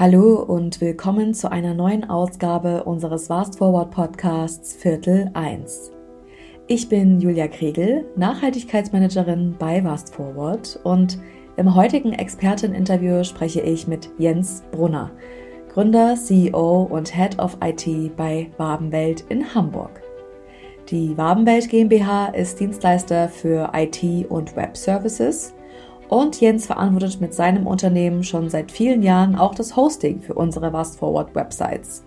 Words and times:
Hallo 0.00 0.36
und 0.36 0.80
willkommen 0.80 1.34
zu 1.34 1.52
einer 1.52 1.74
neuen 1.74 2.08
Ausgabe 2.08 2.84
unseres 2.84 3.26
Fast 3.26 3.58
Forward 3.58 3.90
Podcasts 3.90 4.74
Viertel 4.74 5.30
1. 5.34 5.90
Ich 6.68 6.88
bin 6.88 7.20
Julia 7.20 7.48
Kregel, 7.48 8.06
Nachhaltigkeitsmanagerin 8.16 9.56
bei 9.58 9.82
Fast 9.82 10.14
Forward 10.14 10.80
und 10.84 11.18
im 11.58 11.74
heutigen 11.74 12.14
Experteninterview 12.14 13.24
spreche 13.24 13.60
ich 13.60 13.88
mit 13.88 14.08
Jens 14.16 14.62
Brunner, 14.72 15.10
Gründer, 15.68 16.14
CEO 16.14 16.84
und 16.84 17.14
Head 17.14 17.38
of 17.38 17.58
IT 17.62 18.16
bei 18.16 18.50
Wabenwelt 18.56 19.26
in 19.28 19.54
Hamburg. 19.54 20.00
Die 20.88 21.14
Wabenwelt 21.18 21.68
GmbH 21.68 22.28
ist 22.28 22.58
Dienstleister 22.58 23.28
für 23.28 23.70
IT 23.74 24.02
und 24.30 24.56
Web 24.56 24.78
Services 24.78 25.52
und 26.10 26.40
Jens 26.40 26.66
verantwortet 26.66 27.20
mit 27.20 27.32
seinem 27.32 27.68
Unternehmen 27.68 28.24
schon 28.24 28.50
seit 28.50 28.72
vielen 28.72 29.02
Jahren 29.02 29.36
auch 29.36 29.54
das 29.54 29.76
Hosting 29.76 30.20
für 30.20 30.34
unsere 30.34 30.72
Fast 30.72 30.98
Forward 30.98 31.34
Websites. 31.36 32.02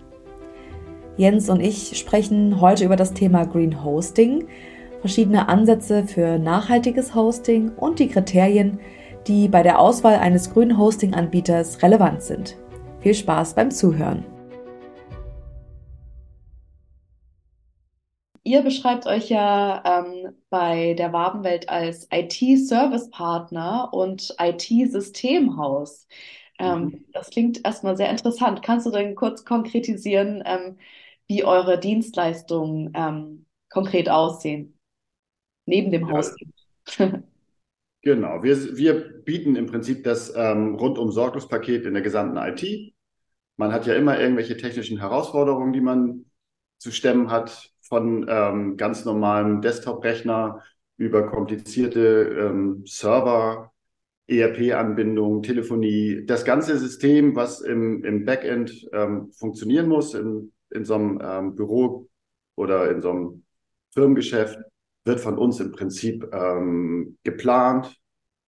Jens 1.16 1.48
und 1.48 1.60
ich 1.60 1.96
sprechen 1.96 2.60
heute 2.60 2.84
über 2.84 2.96
das 2.96 3.14
Thema 3.14 3.46
Green 3.46 3.82
Hosting, 3.82 4.44
verschiedene 5.00 5.48
Ansätze 5.48 6.04
für 6.04 6.38
nachhaltiges 6.38 7.14
Hosting 7.14 7.72
und 7.76 7.98
die 7.98 8.08
Kriterien, 8.08 8.78
die 9.26 9.48
bei 9.48 9.62
der 9.62 9.78
Auswahl 9.78 10.16
eines 10.16 10.52
grünen 10.52 10.76
Hosting-Anbieters 10.76 11.82
relevant 11.82 12.22
sind. 12.22 12.58
Viel 13.00 13.14
Spaß 13.14 13.54
beim 13.54 13.70
Zuhören! 13.70 14.33
Ihr 18.46 18.60
beschreibt 18.60 19.06
euch 19.06 19.30
ja 19.30 19.82
ähm, 19.86 20.34
bei 20.50 20.92
der 20.92 21.14
Wabenwelt 21.14 21.70
als 21.70 22.06
IT-Service-Partner 22.12 23.88
und 23.92 24.36
IT-Systemhaus. 24.38 26.06
Ähm, 26.58 26.84
mhm. 26.84 27.04
Das 27.12 27.30
klingt 27.30 27.64
erstmal 27.64 27.96
sehr 27.96 28.10
interessant. 28.10 28.62
Kannst 28.62 28.84
du 28.86 28.90
denn 28.90 29.14
kurz 29.14 29.46
konkretisieren, 29.46 30.42
ähm, 30.44 30.76
wie 31.26 31.42
eure 31.42 31.80
Dienstleistungen 31.80 32.92
ähm, 32.94 33.46
konkret 33.70 34.10
aussehen, 34.10 34.78
neben 35.64 35.90
dem 35.90 36.06
ja. 36.06 36.12
Hosting? 36.14 36.52
genau, 38.02 38.42
wir, 38.42 38.76
wir 38.76 39.22
bieten 39.22 39.56
im 39.56 39.66
Prinzip 39.66 40.04
das 40.04 40.34
ähm, 40.36 40.74
rundum 40.74 41.10
Sorglospaket 41.10 41.86
in 41.86 41.94
der 41.94 42.02
gesamten 42.02 42.36
IT. 42.36 42.92
Man 43.56 43.72
hat 43.72 43.86
ja 43.86 43.94
immer 43.94 44.20
irgendwelche 44.20 44.58
technischen 44.58 44.98
Herausforderungen, 44.98 45.72
die 45.72 45.80
man 45.80 46.26
zu 46.76 46.90
stemmen 46.92 47.30
hat 47.30 47.73
von 47.88 48.26
ähm, 48.28 48.76
ganz 48.76 49.04
normalem 49.04 49.60
Desktop-Rechner 49.60 50.62
über 50.96 51.26
komplizierte 51.26 52.36
ähm, 52.38 52.84
Server, 52.86 53.72
ERP-Anbindung, 54.26 55.42
Telefonie, 55.42 56.24
das 56.24 56.44
ganze 56.44 56.78
System, 56.78 57.36
was 57.36 57.60
im, 57.60 58.04
im 58.04 58.24
Backend 58.24 58.88
ähm, 58.92 59.30
funktionieren 59.32 59.88
muss, 59.88 60.14
in, 60.14 60.52
in 60.70 60.84
so 60.84 60.94
einem 60.94 61.20
ähm, 61.22 61.54
Büro 61.54 62.08
oder 62.56 62.90
in 62.90 63.02
so 63.02 63.10
einem 63.10 63.44
Firmengeschäft, 63.92 64.58
wird 65.04 65.20
von 65.20 65.36
uns 65.36 65.60
im 65.60 65.72
Prinzip 65.72 66.26
ähm, 66.32 67.18
geplant, 67.22 67.94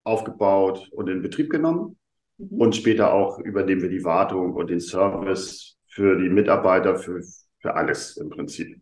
aufgebaut 0.03 0.89
und 0.91 1.09
in 1.09 1.21
Betrieb 1.21 1.51
genommen. 1.51 1.97
Mhm. 2.37 2.61
Und 2.61 2.75
später 2.75 3.13
auch 3.13 3.39
übernehmen 3.39 3.83
wir 3.83 3.89
die 3.89 4.03
Wartung 4.03 4.53
und 4.53 4.69
den 4.69 4.79
Service 4.79 5.77
für 5.87 6.17
die 6.19 6.29
Mitarbeiter, 6.29 6.95
für, 6.95 7.21
für 7.59 7.75
alles 7.75 8.17
im 8.17 8.29
Prinzip. 8.29 8.81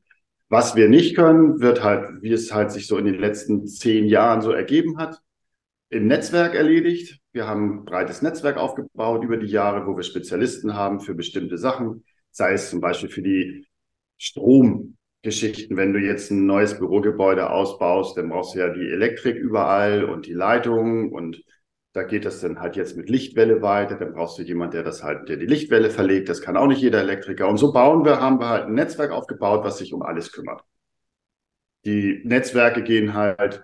Was 0.56 0.74
wir 0.78 0.88
nicht 0.88 1.18
können, 1.18 1.60
wird 1.60 1.84
halt, 1.84 2.22
wie 2.22 2.32
es 2.32 2.54
halt 2.54 2.72
sich 2.72 2.88
so 2.88 2.98
in 2.98 3.04
den 3.04 3.20
letzten 3.20 3.68
zehn 3.68 4.06
Jahren 4.06 4.40
so 4.42 4.52
ergeben 4.52 4.98
hat, 4.98 5.20
im 5.90 6.08
Netzwerk 6.08 6.56
erledigt. 6.56 7.20
Wir 7.34 7.46
haben 7.46 7.80
ein 7.80 7.84
breites 7.84 8.22
Netzwerk 8.22 8.56
aufgebaut 8.56 9.26
über 9.26 9.36
die 9.36 9.48
Jahre, 9.48 9.86
wo 9.86 9.98
wir 9.98 10.04
Spezialisten 10.04 10.74
haben 10.74 11.02
für 11.02 11.14
bestimmte 11.14 11.58
Sachen, 11.58 12.06
sei 12.32 12.54
es 12.54 12.70
zum 12.70 12.80
Beispiel 12.80 13.10
für 13.10 13.22
die 13.22 13.68
Stromgeschichten. 14.18 15.76
Wenn 15.76 15.92
du 15.92 16.00
jetzt 16.00 16.32
ein 16.32 16.46
neues 16.46 16.80
Bürogebäude 16.80 17.50
ausbaust, 17.50 18.16
dann 18.16 18.30
brauchst 18.30 18.56
du 18.56 18.60
ja 18.60 18.70
die 18.70 18.90
Elektrik 18.90 19.36
überall 19.36 20.06
und 20.06 20.26
die 20.26 20.32
Leitung 20.32 21.12
und 21.12 21.44
da 21.96 22.04
geht 22.04 22.26
das 22.26 22.42
dann 22.42 22.60
halt 22.60 22.76
jetzt 22.76 22.98
mit 22.98 23.10
Lichtwelle 23.10 23.62
weiter. 23.62 23.96
Dann 23.96 24.12
brauchst 24.12 24.38
du 24.38 24.42
jemand, 24.42 24.74
der 24.74 24.84
das 24.84 25.02
halt, 25.02 25.30
der 25.30 25.38
die 25.38 25.46
Lichtwelle 25.46 25.90
verlegt. 25.90 26.28
Das 26.28 26.42
kann 26.42 26.58
auch 26.58 26.68
nicht 26.68 26.82
jeder 26.82 27.00
Elektriker. 27.00 27.48
Und 27.48 27.58
so 27.58 27.72
bauen 27.72 28.04
wir, 28.04 28.20
haben 28.20 28.42
wir 28.42 28.50
halt 28.50 28.66
ein 28.66 28.74
Netzwerk 28.74 29.12
aufgebaut, 29.12 29.64
was 29.64 29.78
sich 29.78 29.94
um 29.94 30.02
alles 30.02 30.34
kümmert. 30.34 30.62
Die 31.86 32.22
Netzwerke 32.26 32.84
gehen 32.84 33.14
halt 33.14 33.64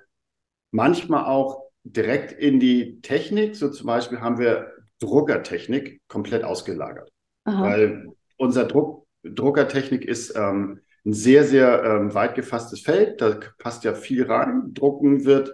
manchmal 0.71 1.25
auch 1.25 1.61
direkt 1.83 2.31
in 2.31 2.61
die 2.61 3.01
Technik. 3.01 3.57
So 3.57 3.69
zum 3.69 3.87
Beispiel 3.87 4.21
haben 4.21 4.39
wir 4.39 4.71
Druckertechnik 4.99 5.99
komplett 6.07 6.45
ausgelagert. 6.45 7.11
Aha. 7.43 7.63
Weil 7.63 8.13
unser 8.37 8.63
Druck, 8.63 9.07
Druckertechnik 9.23 10.05
ist 10.05 10.37
ähm, 10.37 10.79
ein 11.05 11.11
sehr, 11.11 11.43
sehr 11.43 11.83
ähm, 11.83 12.13
weit 12.13 12.35
gefasstes 12.35 12.79
Feld. 12.79 13.19
Da 13.19 13.41
passt 13.57 13.83
ja 13.83 13.93
viel 13.93 14.23
rein. 14.23 14.73
Drucken 14.73 15.25
wird 15.25 15.53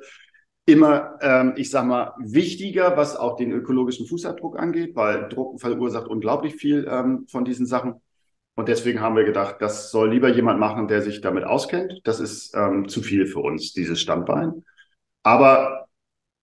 immer, 0.68 1.18
ähm, 1.22 1.54
ich 1.56 1.72
sag 1.72 1.86
mal, 1.86 2.14
wichtiger, 2.20 2.98
was 2.98 3.16
auch 3.16 3.38
den 3.38 3.52
ökologischen 3.52 4.06
Fußabdruck 4.06 4.60
angeht, 4.60 4.96
weil 4.96 5.30
Drucken 5.30 5.60
verursacht 5.60 6.08
unglaublich 6.08 6.56
viel 6.56 6.86
ähm, 6.92 7.26
von 7.30 7.46
diesen 7.46 7.66
Sachen. 7.66 7.96
Und 8.56 8.68
deswegen 8.68 9.00
haben 9.00 9.16
wir 9.16 9.24
gedacht, 9.24 9.56
das 9.60 9.92
soll 9.92 10.12
lieber 10.12 10.28
jemand 10.28 10.60
machen, 10.60 10.90
der 10.90 11.02
sich 11.02 11.22
damit 11.22 11.46
auskennt. 11.46 12.02
Das 12.04 12.20
ist 12.20 12.54
ähm, 12.54 12.90
zu 12.90 13.02
viel 13.02 13.28
für 13.28 13.40
uns, 13.40 13.72
dieses 13.72 14.02
Standbein. 14.02 14.66
Aber 15.24 15.88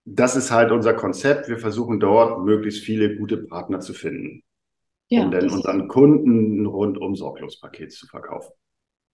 das 0.06 0.36
ist 0.36 0.50
halt 0.50 0.72
unser 0.72 0.94
Konzept. 0.94 1.48
Wir 1.48 1.58
versuchen 1.58 2.00
dort 2.00 2.44
möglichst 2.44 2.82
viele 2.82 3.16
gute 3.16 3.36
Partner 3.36 3.80
zu 3.80 3.92
finden, 3.92 4.42
ja, 5.08 5.24
um 5.24 5.32
dann 5.32 5.50
unseren 5.50 5.86
Kunden 5.88 6.62
ein 6.62 6.66
rundum 6.66 7.14
Sorglospaket 7.14 7.92
zu 7.92 8.06
verkaufen. 8.06 8.52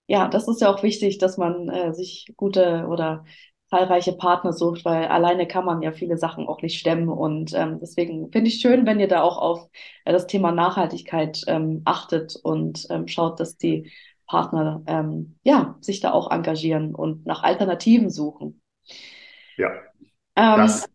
Ja, 0.07 0.29
das 0.29 0.47
ist 0.47 0.61
ja 0.61 0.73
auch 0.73 0.83
wichtig, 0.83 1.19
dass 1.19 1.37
man 1.37 1.69
äh, 1.69 1.95
sich 1.95 2.33
gute 2.37 2.87
oder 2.89 3.25
zahlreiche 3.71 4.13
Partner 4.13 4.53
sucht, 4.53 4.85
weil 4.85 5.07
alleine 5.07 5.47
kann 5.47 5.65
man 5.65 5.81
ja 5.81 5.93
viele 5.93 6.17
Sachen 6.17 6.49
auch 6.49 6.61
nicht 6.61 6.79
stemmen. 6.79 7.09
Und 7.09 7.55
ähm, 7.55 7.79
deswegen 7.81 8.31
finde 8.33 8.49
ich 8.49 8.61
schön, 8.61 8.85
wenn 8.85 9.01
ihr 9.01 9.09
da 9.09 9.23
auch 9.23 9.39
auf 9.39 9.69
äh, 10.05 10.13
das 10.13 10.27
Thema 10.27 10.53
Nachhaltigkeit 10.53 11.43
ähm, 11.47 11.83
achtet 11.85 12.37
und 12.43 12.87
ähm, 12.91 13.07
schaut, 13.07 13.39
dass 13.39 13.57
die 13.57 13.91
Partner 14.27 14.83
ähm, 14.87 15.37
ja 15.45 15.77
sich 15.81 16.01
da 16.01 16.13
auch 16.13 16.31
engagieren 16.31 16.95
und 16.95 17.27
nach 17.27 17.43
Alternativen 17.43 18.11
suchen. 18.11 18.61
Ja, 19.57 19.71
ähm, 20.37 20.57
das 20.57 20.89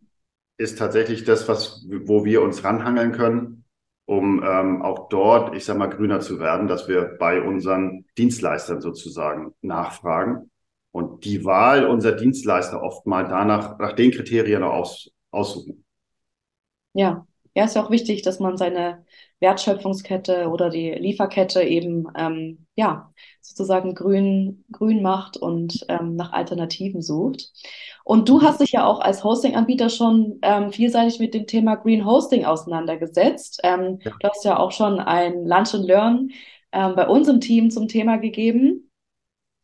ist 0.57 0.77
tatsächlich 0.77 1.23
das, 1.23 1.47
was 1.47 1.85
wo 1.89 2.25
wir 2.25 2.41
uns 2.41 2.63
ranhangeln 2.63 3.13
können, 3.13 3.65
um 4.05 4.43
ähm, 4.43 4.81
auch 4.81 5.09
dort, 5.09 5.55
ich 5.55 5.65
sag 5.65 5.77
mal, 5.77 5.87
grüner 5.87 6.19
zu 6.19 6.39
werden, 6.39 6.67
dass 6.67 6.87
wir 6.87 7.15
bei 7.19 7.41
unseren 7.41 8.05
Dienstleistern 8.17 8.81
sozusagen 8.81 9.53
nachfragen 9.61 10.49
und 10.95 11.25
die 11.25 11.43
Wahl 11.43 11.85
unserer 11.85 12.15
Dienstleister 12.15 12.81
oft 12.81 13.05
mal 13.05 13.27
danach, 13.27 13.77
nach 13.79 13.91
den 13.91 14.11
Kriterien 14.11 14.63
aus, 14.63 15.11
aussuchen. 15.29 15.83
Ja, 16.93 17.27
ja, 17.53 17.65
ist 17.65 17.75
ja 17.75 17.83
auch 17.83 17.91
wichtig, 17.91 18.21
dass 18.21 18.39
man 18.39 18.55
seine 18.55 19.03
Wertschöpfungskette 19.41 20.47
oder 20.47 20.69
die 20.69 20.91
Lieferkette 20.91 21.63
eben 21.63 22.07
ähm, 22.15 22.65
ja 22.77 23.11
sozusagen 23.41 23.93
grün 23.93 24.63
grün 24.71 25.01
macht 25.01 25.35
und 25.35 25.85
ähm, 25.89 26.15
nach 26.15 26.31
Alternativen 26.31 27.01
sucht. 27.01 27.51
Und 28.05 28.29
du 28.29 28.41
hast 28.41 28.61
dich 28.61 28.71
ja 28.71 28.85
auch 28.85 29.01
als 29.01 29.21
Hosting-Anbieter 29.21 29.89
schon 29.89 30.39
ähm, 30.43 30.71
vielseitig 30.71 31.19
mit 31.19 31.33
dem 31.33 31.45
Thema 31.45 31.75
Green 31.75 32.05
Hosting 32.05 32.45
auseinandergesetzt. 32.45 33.59
Ähm, 33.63 33.99
ja. 34.01 34.11
Du 34.17 34.29
hast 34.29 34.45
ja 34.45 34.57
auch 34.57 34.71
schon 34.71 35.01
ein 35.01 35.45
Lunch 35.45 35.73
and 35.73 35.85
Learn 35.85 36.29
ähm, 36.71 36.95
bei 36.95 37.05
uns 37.05 37.27
im 37.27 37.41
Team 37.41 37.69
zum 37.69 37.89
Thema 37.89 38.15
gegeben. 38.15 38.84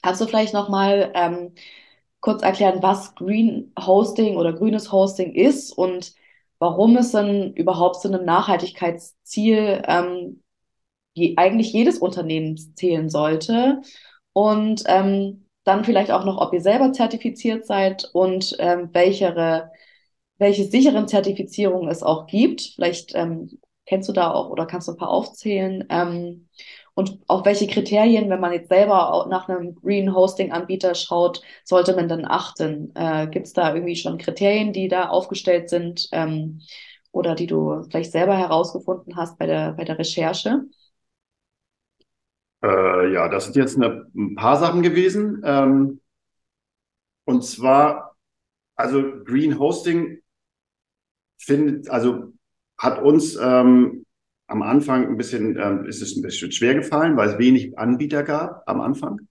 Kannst 0.01 0.21
du 0.21 0.25
vielleicht 0.25 0.53
nochmal 0.53 1.11
ähm, 1.15 1.53
kurz 2.19 2.43
erklären, 2.43 2.81
was 2.81 3.15
Green 3.15 3.73
Hosting 3.79 4.37
oder 4.37 4.53
grünes 4.53 4.91
Hosting 4.91 5.33
ist 5.33 5.71
und 5.71 6.13
warum 6.59 6.97
es 6.97 7.11
dann 7.11 7.53
überhaupt 7.53 8.01
zu 8.01 8.07
einem 8.07 8.25
Nachhaltigkeitsziel 8.25 9.81
ähm, 9.87 10.43
je, 11.13 11.35
eigentlich 11.37 11.73
jedes 11.73 11.99
Unternehmen 11.99 12.57
zählen 12.75 13.09
sollte? 13.09 13.81
Und 14.33 14.83
ähm, 14.87 15.47
dann 15.63 15.85
vielleicht 15.85 16.11
auch 16.11 16.25
noch, 16.25 16.39
ob 16.39 16.53
ihr 16.53 16.61
selber 16.61 16.93
zertifiziert 16.93 17.65
seid 17.65 18.09
und 18.13 18.55
ähm, 18.59 18.89
welche, 18.93 19.69
welche 20.37 20.63
sicheren 20.65 21.07
Zertifizierungen 21.07 21.89
es 21.89 22.03
auch 22.03 22.25
gibt. 22.27 22.61
Vielleicht 22.75 23.13
ähm, 23.15 23.59
kennst 23.85 24.09
du 24.09 24.13
da 24.13 24.31
auch 24.31 24.49
oder 24.49 24.65
kannst 24.65 24.87
du 24.87 24.93
ein 24.93 24.97
paar 24.97 25.09
aufzählen. 25.09 25.85
Ähm, 25.89 26.47
und 26.93 27.19
auf 27.27 27.45
welche 27.45 27.67
Kriterien, 27.67 28.29
wenn 28.29 28.39
man 28.39 28.53
jetzt 28.53 28.69
selber 28.69 29.25
nach 29.29 29.47
einem 29.47 29.75
Green 29.75 30.13
Hosting 30.13 30.51
Anbieter 30.51 30.93
schaut, 30.95 31.41
sollte 31.63 31.95
man 31.95 32.09
dann 32.09 32.25
achten? 32.25 32.93
Äh, 32.95 33.27
Gibt 33.27 33.47
es 33.47 33.53
da 33.53 33.73
irgendwie 33.73 33.95
schon 33.95 34.17
Kriterien, 34.17 34.73
die 34.73 34.87
da 34.87 35.09
aufgestellt 35.09 35.69
sind 35.69 36.09
ähm, 36.11 36.61
oder 37.11 37.35
die 37.35 37.47
du 37.47 37.83
vielleicht 37.89 38.11
selber 38.11 38.37
herausgefunden 38.37 39.15
hast 39.15 39.37
bei 39.37 39.45
der, 39.45 39.73
bei 39.73 39.85
der 39.85 39.97
Recherche? 39.99 40.63
Äh, 42.63 43.13
ja, 43.13 43.27
das 43.29 43.45
sind 43.45 43.55
jetzt 43.55 43.75
eine, 43.75 44.07
ein 44.15 44.35
paar 44.35 44.57
Sachen 44.57 44.81
gewesen. 44.81 45.41
Ähm, 45.45 46.01
und 47.25 47.43
zwar, 47.43 48.15
also 48.75 49.23
Green 49.23 49.57
Hosting 49.59 50.21
findet, 51.37 51.89
also 51.89 52.33
hat 52.77 53.01
uns 53.01 53.35
ähm, 53.41 54.05
am 54.51 54.61
Anfang 54.61 55.07
ein 55.07 55.17
bisschen, 55.17 55.57
ähm, 55.57 55.85
ist 55.85 56.01
es 56.01 56.15
ein 56.15 56.21
bisschen 56.21 56.51
schwer 56.51 56.75
gefallen, 56.75 57.17
weil 57.17 57.29
es 57.29 57.37
wenig 57.39 57.77
Anbieter 57.77 58.23
gab 58.23 58.63
am 58.67 58.81
Anfang. 58.81 59.27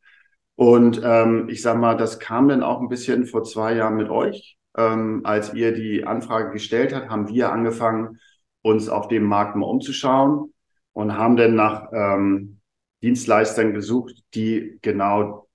Und 0.57 1.01
ähm, 1.05 1.49
ich 1.49 1.63
sag 1.63 1.79
mal, 1.79 1.97
das 1.97 2.19
kam 2.19 2.49
dann 2.49 2.63
auch 2.63 2.81
ein 2.81 2.89
bisschen 2.89 3.27
vor 3.27 3.45
zwei 3.45 3.75
Jahren 3.75 3.97
mit 3.97 4.11
euch. 4.11 4.59
Ähm, 4.77 5.23
als 5.25 5.55
ihr 5.55 5.73
die 5.73 6.05
Anfrage 6.05 6.53
gestellt 6.53 6.95
habt, 6.95 7.11
haben 7.11 7.29
wir 7.29 7.53
angefangen, 7.53 8.19
uns 8.63 8.89
auf 8.89 9.09
dem 9.09 9.25
Markt 9.25 9.57
mal 9.57 9.67
umzuschauen 9.67 10.53
und 10.93 11.17
haben 11.17 11.37
dann 11.37 11.55
nach 11.55 11.89
ähm, 11.93 12.61
Dienstleistern 13.03 13.73
gesucht, 13.73 14.23
die 14.35 14.79
genau 14.83 15.49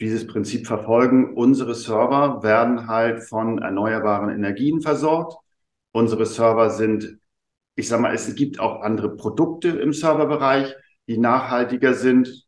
dieses 0.00 0.26
Prinzip 0.26 0.66
verfolgen. 0.66 1.34
Unsere 1.34 1.74
Server 1.74 2.42
werden 2.42 2.86
halt 2.86 3.22
von 3.24 3.58
erneuerbaren 3.58 4.30
Energien 4.30 4.80
versorgt. 4.80 5.36
Unsere 5.92 6.24
Server 6.24 6.70
sind, 6.70 7.18
ich 7.78 7.86
sag 7.86 8.00
mal, 8.00 8.12
es 8.12 8.34
gibt 8.34 8.58
auch 8.58 8.82
andere 8.82 9.14
Produkte 9.14 9.68
im 9.68 9.92
Serverbereich, 9.92 10.74
die 11.06 11.16
nachhaltiger 11.16 11.94
sind, 11.94 12.44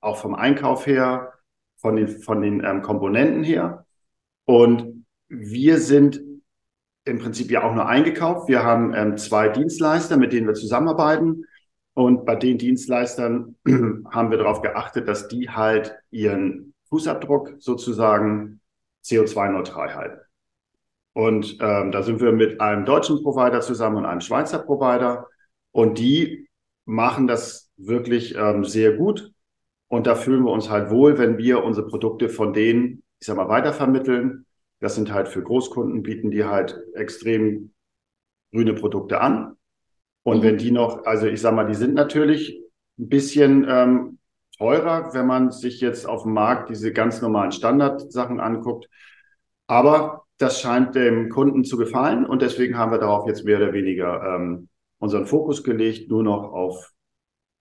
auch 0.00 0.18
vom 0.18 0.34
Einkauf 0.34 0.86
her, 0.86 1.32
von 1.78 1.96
den, 1.96 2.08
von 2.08 2.42
den 2.42 2.62
ähm, 2.62 2.82
Komponenten 2.82 3.44
her. 3.44 3.86
Und 4.44 5.06
wir 5.28 5.78
sind 5.78 6.20
im 7.06 7.18
Prinzip 7.18 7.50
ja 7.50 7.62
auch 7.62 7.74
nur 7.74 7.88
eingekauft. 7.88 8.46
Wir 8.46 8.62
haben 8.62 8.92
ähm, 8.94 9.16
zwei 9.16 9.48
Dienstleister, 9.48 10.18
mit 10.18 10.34
denen 10.34 10.46
wir 10.46 10.54
zusammenarbeiten. 10.54 11.46
Und 11.94 12.26
bei 12.26 12.36
den 12.36 12.58
Dienstleistern 12.58 13.56
haben 14.10 14.30
wir 14.30 14.36
darauf 14.36 14.60
geachtet, 14.60 15.08
dass 15.08 15.28
die 15.28 15.48
halt 15.48 15.96
ihren 16.10 16.74
Fußabdruck 16.90 17.54
sozusagen 17.58 18.60
CO2-neutral 19.02 19.94
halten. 19.94 20.23
Und 21.14 21.58
ähm, 21.60 21.92
da 21.92 22.02
sind 22.02 22.20
wir 22.20 22.32
mit 22.32 22.60
einem 22.60 22.84
deutschen 22.84 23.22
Provider 23.22 23.60
zusammen 23.60 23.98
und 23.98 24.04
einem 24.04 24.20
Schweizer 24.20 24.58
Provider. 24.58 25.28
Und 25.70 25.98
die 25.98 26.48
machen 26.84 27.26
das 27.26 27.70
wirklich 27.76 28.34
ähm, 28.36 28.64
sehr 28.64 28.92
gut. 28.92 29.32
Und 29.88 30.06
da 30.06 30.16
fühlen 30.16 30.44
wir 30.44 30.50
uns 30.50 30.70
halt 30.70 30.90
wohl, 30.90 31.18
wenn 31.18 31.38
wir 31.38 31.62
unsere 31.62 31.86
Produkte 31.86 32.28
von 32.28 32.52
denen, 32.52 33.02
ich 33.20 33.26
sag 33.26 33.36
mal, 33.36 33.48
weitervermitteln. 33.48 34.44
Das 34.80 34.96
sind 34.96 35.12
halt 35.12 35.28
für 35.28 35.42
Großkunden, 35.42 36.02
bieten 36.02 36.30
die 36.30 36.44
halt 36.44 36.78
extrem 36.94 37.72
grüne 38.52 38.74
Produkte 38.74 39.20
an. 39.20 39.56
Und 40.24 40.42
wenn 40.42 40.58
die 40.58 40.72
noch, 40.72 41.04
also 41.04 41.26
ich 41.26 41.40
sag 41.40 41.54
mal, 41.54 41.66
die 41.66 41.74
sind 41.74 41.94
natürlich 41.94 42.60
ein 42.98 43.08
bisschen 43.08 43.66
ähm, 43.68 44.18
teurer, 44.58 45.14
wenn 45.14 45.26
man 45.26 45.52
sich 45.52 45.80
jetzt 45.80 46.06
auf 46.06 46.22
dem 46.22 46.32
Markt 46.32 46.70
diese 46.70 46.92
ganz 46.92 47.22
normalen 47.22 47.52
Standardsachen 47.52 48.40
anguckt. 48.40 48.88
Aber 49.66 50.23
das 50.38 50.60
scheint 50.60 50.94
dem 50.94 51.28
Kunden 51.28 51.64
zu 51.64 51.76
gefallen 51.76 52.26
und 52.26 52.42
deswegen 52.42 52.76
haben 52.76 52.92
wir 52.92 52.98
darauf 52.98 53.26
jetzt 53.26 53.44
mehr 53.44 53.58
oder 53.58 53.72
weniger 53.72 54.22
ähm, 54.36 54.68
unseren 54.98 55.26
Fokus 55.26 55.62
gelegt, 55.62 56.10
nur 56.10 56.22
noch 56.22 56.52
auf 56.52 56.92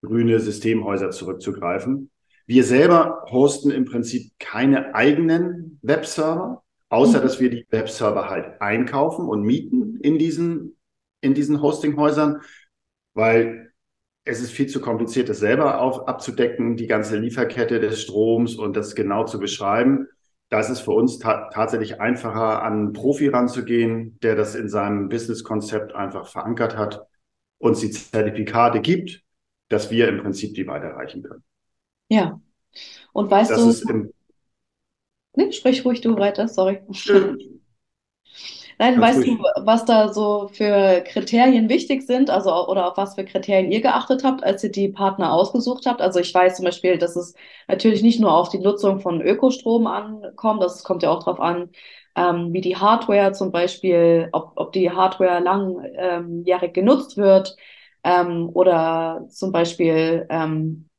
grüne 0.02 0.40
Systemhäuser 0.40 1.12
zurückzugreifen. 1.12 2.10
Wir 2.46 2.64
selber 2.64 3.24
hosten 3.32 3.72
im 3.72 3.86
Prinzip 3.86 4.34
keine 4.38 4.96
eigenen 4.96 5.80
Webserver, 5.82 6.64
außer 6.90 7.20
mhm. 7.20 7.24
dass 7.24 7.40
wir 7.40 7.50
die 7.50 7.66
Webserver 7.70 8.30
halt 8.30 8.62
einkaufen 8.62 9.28
und 9.28 9.44
mieten 9.44 9.98
in 10.02 10.18
diesen, 10.18 10.78
in 11.22 11.34
diesen 11.34 11.62
Hostinghäusern, 11.62 12.42
weil 13.14 13.72
es 14.26 14.42
ist 14.42 14.52
viel 14.52 14.68
zu 14.68 14.80
kompliziert, 14.80 15.30
das 15.30 15.40
selber 15.40 15.82
auf, 15.82 16.08
abzudecken, 16.08 16.78
die 16.78 16.88
ganze 16.88 17.18
Lieferkette 17.18 17.80
des 17.80 18.02
Stroms 18.02 18.56
und 18.56 18.76
das 18.76 18.96
genau 18.96 19.26
zu 19.26 19.40
beschreiben. 19.40 20.08
Da 20.54 20.60
ist 20.60 20.70
es 20.70 20.82
für 20.82 20.92
uns 20.92 21.18
ta 21.18 21.50
tatsächlich 21.52 22.00
einfacher, 22.00 22.62
an 22.62 22.74
einen 22.74 22.94
Profi 22.94 23.28
ranzugehen, 23.28 24.20
der 24.20 24.36
das 24.36 24.54
in 24.54 24.70
seinem 24.70 25.10
Businesskonzept 25.10 25.96
einfach 25.96 26.28
verankert 26.28 26.78
hat, 26.78 27.08
uns 27.58 27.80
die 27.80 27.90
Zertifikate 27.90 28.80
gibt, 28.80 29.24
dass 29.70 29.90
wir 29.90 30.08
im 30.08 30.22
Prinzip 30.22 30.54
die 30.54 30.68
weiterreichen 30.68 31.24
können. 31.24 31.44
Ja. 32.08 32.40
Und 33.14 33.32
weißt 33.32 33.50
das 33.50 33.64
du. 33.64 33.70
Ist 33.72 33.90
im 33.90 34.14
nee, 35.36 35.52
sprich 35.52 35.84
ruhig 35.86 36.02
du 36.02 36.16
weiter, 36.20 36.48
sorry. 36.48 36.82
Nein, 38.80 39.00
Ganz 39.00 39.02
weißt 39.02 39.26
ruhig. 39.26 39.28
du, 39.28 39.38
was 39.66 39.86
da 39.86 40.14
so 40.14 40.48
für 40.50 41.02
Kriterien 41.08 41.70
wichtig 41.70 42.04
sind, 42.04 42.30
also 42.30 42.68
oder 42.68 42.88
auf 42.92 42.98
was 42.98 43.16
für 43.16 43.26
Kriterien 43.26 43.72
ihr 43.72 43.82
geachtet 43.82 44.24
habt, 44.24 44.44
als 44.44 44.64
ihr 44.64 44.72
die 44.72 44.90
Partner 44.90 45.32
ausgesucht 45.34 45.86
habt? 45.86 46.02
Also 46.02 46.20
ich 46.20 46.34
weiß 46.34 46.58
zum 46.58 46.66
Beispiel, 46.66 46.98
dass 46.98 47.16
es 47.16 47.34
natürlich 47.68 48.02
nicht 48.04 48.20
nur 48.20 48.34
auf 48.34 48.50
die 48.50 48.60
Nutzung 48.60 49.00
von 49.00 49.22
Ökostrom 49.22 49.88
ankommt, 49.88 50.62
das 50.64 50.84
kommt 50.84 51.04
ja 51.04 51.12
auch 51.12 51.20
darauf 51.24 51.40
an, 51.40 51.70
ähm, 52.16 52.54
wie 52.54 52.62
die 52.62 52.78
Hardware 52.78 53.34
zum 53.34 53.52
Beispiel, 53.52 54.30
ob, 54.32 54.54
ob 54.56 54.72
die 54.74 54.92
Hardware 54.92 55.40
langjährig 55.42 56.70
ähm, 56.70 56.74
genutzt 56.74 57.18
wird 57.18 57.56
ähm, 58.04 58.50
oder 58.54 59.26
zum 59.30 59.52
Beispiel 59.52 60.26
ähm, 60.30 60.90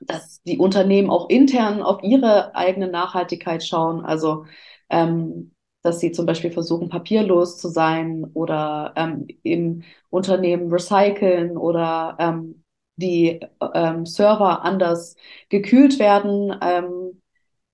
dass 0.00 0.42
die 0.42 0.58
Unternehmen 0.58 1.10
auch 1.10 1.28
intern 1.30 1.82
auf 1.82 2.02
ihre 2.02 2.54
eigene 2.54 2.88
Nachhaltigkeit 2.88 3.64
schauen. 3.64 4.04
Also 4.04 4.44
ähm, 4.90 5.52
dass 5.86 6.00
sie 6.00 6.12
zum 6.12 6.26
Beispiel 6.26 6.50
versuchen, 6.50 6.88
papierlos 6.88 7.58
zu 7.58 7.68
sein 7.68 8.24
oder 8.34 8.92
ähm, 8.96 9.26
im 9.42 9.82
Unternehmen 10.10 10.70
recyceln 10.70 11.56
oder 11.56 12.16
ähm, 12.18 12.62
die 12.96 13.40
ähm, 13.74 14.06
Server 14.06 14.62
anders 14.62 15.16
gekühlt 15.48 15.98
werden. 15.98 16.54
Ähm, 16.60 17.22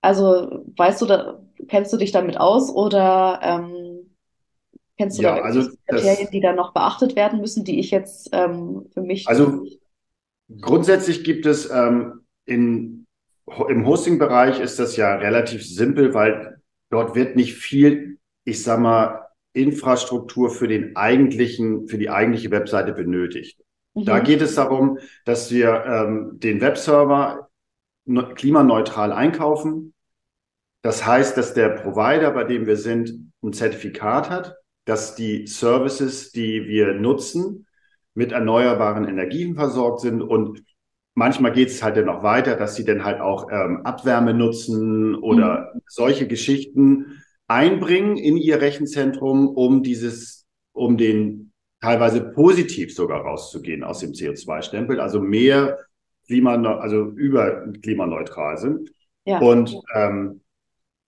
also 0.01 0.63
weißt 0.75 1.01
du, 1.01 1.05
da, 1.05 1.39
kennst 1.67 1.91
du 1.93 1.97
dich 1.97 2.11
damit 2.11 2.37
aus 2.37 2.69
oder 2.69 3.39
ähm, 3.41 4.15
kennst 4.97 5.17
du 5.17 5.23
ja, 5.23 5.37
da 5.37 5.41
also 5.41 5.69
Kriterien, 5.87 6.29
die 6.31 6.41
da 6.41 6.53
noch 6.53 6.73
beachtet 6.73 7.15
werden 7.15 7.39
müssen, 7.39 7.63
die 7.63 7.79
ich 7.79 7.91
jetzt 7.91 8.29
ähm, 8.33 8.85
für 8.93 9.01
mich. 9.01 9.27
Also 9.27 9.65
grundsätzlich 10.61 11.23
gibt 11.23 11.45
es 11.45 11.69
ähm, 11.71 12.25
in, 12.45 13.05
im 13.69 13.85
Hosting-Bereich 13.85 14.59
ist 14.59 14.77
das 14.79 14.97
ja 14.97 15.15
relativ 15.15 15.65
simpel, 15.65 16.13
weil 16.13 16.52
Dort 16.93 17.15
wird 17.15 17.35
nicht 17.35 17.55
viel, 17.55 18.19
ich 18.43 18.61
sag 18.61 18.79
mal, 18.79 19.25
Infrastruktur 19.53 20.51
für 20.51 20.67
den 20.67 20.95
eigentlichen, 20.95 21.87
für 21.87 21.97
die 21.97 22.11
eigentliche 22.11 22.51
Webseite 22.51 22.93
benötigt. 22.93 23.59
Mhm. 23.95 24.05
Da 24.05 24.19
geht 24.19 24.43
es 24.43 24.53
darum, 24.53 24.99
dass 25.25 25.51
wir 25.51 25.85
ähm, 25.87 26.33
den 26.35 26.61
Webserver 26.61 27.49
klimaneutral 28.35 29.11
einkaufen. 29.11 29.95
Das 30.83 31.03
heißt, 31.03 31.35
dass 31.35 31.55
der 31.55 31.69
Provider, 31.69 32.29
bei 32.29 32.43
dem 32.43 32.67
wir 32.67 32.77
sind, 32.77 33.31
ein 33.41 33.53
Zertifikat 33.53 34.29
hat, 34.29 34.55
dass 34.85 35.15
die 35.15 35.47
Services, 35.47 36.31
die 36.31 36.67
wir 36.67 36.93
nutzen, 36.93 37.65
mit 38.13 38.33
erneuerbaren 38.33 39.07
Energien 39.07 39.55
versorgt 39.55 40.01
sind 40.01 40.21
und 40.21 40.63
Manchmal 41.15 41.51
geht 41.51 41.69
es 41.69 41.83
halt 41.83 41.97
dann 41.97 42.05
noch 42.05 42.23
weiter, 42.23 42.55
dass 42.55 42.75
sie 42.75 42.85
dann 42.85 43.03
halt 43.03 43.21
auch 43.21 43.51
ähm, 43.51 43.85
Abwärme 43.85 44.33
nutzen 44.33 45.15
oder 45.15 45.71
mhm. 45.73 45.81
solche 45.87 46.27
Geschichten 46.27 47.21
einbringen 47.47 48.17
in 48.17 48.37
ihr 48.37 48.61
Rechenzentrum, 48.61 49.47
um 49.47 49.83
dieses, 49.83 50.47
um 50.71 50.97
den 50.97 51.51
teilweise 51.81 52.21
positiv 52.21 52.95
sogar 52.95 53.21
rauszugehen 53.21 53.83
aus 53.83 53.99
dem 53.99 54.11
CO2-Stempel, 54.11 54.99
also 54.99 55.19
mehr 55.19 55.77
Klima, 56.25 56.55
also 56.79 57.09
über 57.09 57.67
klimaneutral 57.81 58.57
sind. 58.57 58.89
Ja. 59.25 59.39
Und 59.39 59.77
ähm, 59.93 60.41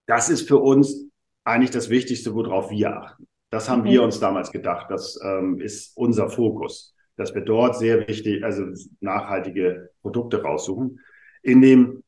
das 0.05 0.29
ist 0.29 0.47
für 0.47 0.57
uns 0.57 1.05
eigentlich 1.45 1.71
das 1.71 1.89
Wichtigste, 1.89 2.35
worauf 2.35 2.69
wir 2.69 2.97
achten. 2.97 3.27
Das 3.49 3.69
haben 3.69 3.81
mhm. 3.81 3.85
wir 3.85 4.03
uns 4.03 4.19
damals 4.19 4.51
gedacht. 4.51 4.87
Das 4.89 5.19
ähm, 5.23 5.59
ist 5.59 5.95
unser 5.95 6.29
Fokus 6.29 6.94
dass 7.17 7.33
wir 7.33 7.41
dort 7.41 7.77
sehr 7.77 8.07
wichtig, 8.07 8.43
also 8.43 8.65
nachhaltige 8.99 9.91
Produkte 10.01 10.41
raussuchen. 10.41 10.99
In 11.41 11.61
dem, 11.61 12.03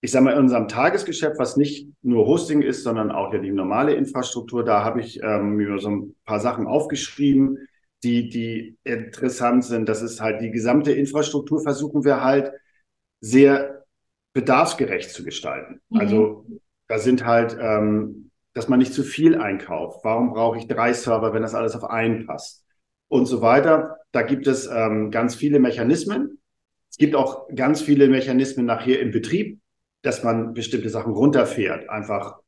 ich 0.00 0.10
sage 0.10 0.24
mal, 0.24 0.32
in 0.32 0.40
unserem 0.40 0.68
Tagesgeschäft, 0.68 1.38
was 1.38 1.56
nicht 1.56 1.88
nur 2.02 2.26
Hosting 2.26 2.62
ist, 2.62 2.82
sondern 2.82 3.10
auch 3.10 3.32
ja 3.32 3.38
die 3.38 3.52
normale 3.52 3.94
Infrastruktur, 3.94 4.64
da 4.64 4.84
habe 4.84 5.00
ich 5.00 5.22
ähm, 5.22 5.56
mir 5.56 5.78
so 5.78 5.90
ein 5.90 6.14
paar 6.24 6.40
Sachen 6.40 6.66
aufgeschrieben, 6.66 7.58
die, 8.02 8.28
die 8.28 8.78
interessant 8.84 9.64
sind. 9.64 9.88
Das 9.88 10.02
ist 10.02 10.20
halt 10.20 10.40
die 10.40 10.50
gesamte 10.50 10.92
Infrastruktur 10.92 11.60
versuchen 11.62 12.04
wir 12.04 12.22
halt 12.22 12.52
sehr 13.20 13.84
bedarfsgerecht 14.32 15.10
zu 15.10 15.24
gestalten. 15.24 15.80
Mhm. 15.88 16.00
Also 16.00 16.46
da 16.88 16.98
sind 16.98 17.24
halt, 17.24 17.56
ähm, 17.60 18.30
dass 18.52 18.68
man 18.68 18.78
nicht 18.78 18.92
zu 18.92 19.02
viel 19.02 19.36
einkauft. 19.40 20.04
Warum 20.04 20.32
brauche 20.32 20.58
ich 20.58 20.68
drei 20.68 20.92
Server, 20.92 21.32
wenn 21.32 21.42
das 21.42 21.54
alles 21.54 21.74
auf 21.74 21.84
einen 21.84 22.26
passt? 22.26 22.65
Und 23.08 23.26
so 23.26 23.40
weiter. 23.40 23.98
Da 24.12 24.22
gibt 24.22 24.46
es 24.46 24.66
ähm, 24.66 25.10
ganz 25.10 25.34
viele 25.34 25.58
Mechanismen. 25.58 26.38
Es 26.90 26.96
gibt 26.96 27.14
auch 27.14 27.48
ganz 27.54 27.82
viele 27.82 28.08
Mechanismen 28.08 28.66
nachher 28.66 29.00
im 29.00 29.10
Betrieb, 29.10 29.60
dass 30.02 30.24
man 30.24 30.54
bestimmte 30.54 30.88
Sachen 30.88 31.12
runterfährt, 31.12 31.88
einfach 31.90 32.38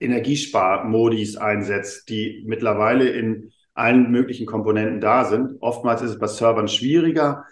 Energiesparmodis 0.00 1.36
einsetzt, 1.36 2.08
die 2.08 2.42
mittlerweile 2.46 3.08
in 3.08 3.52
allen 3.74 4.10
möglichen 4.10 4.46
Komponenten 4.46 5.00
da 5.00 5.24
sind. 5.24 5.56
Oftmals 5.60 6.02
ist 6.02 6.10
es 6.10 6.18
bei 6.18 6.26
Servern 6.26 6.68
schwieriger, 6.68 7.44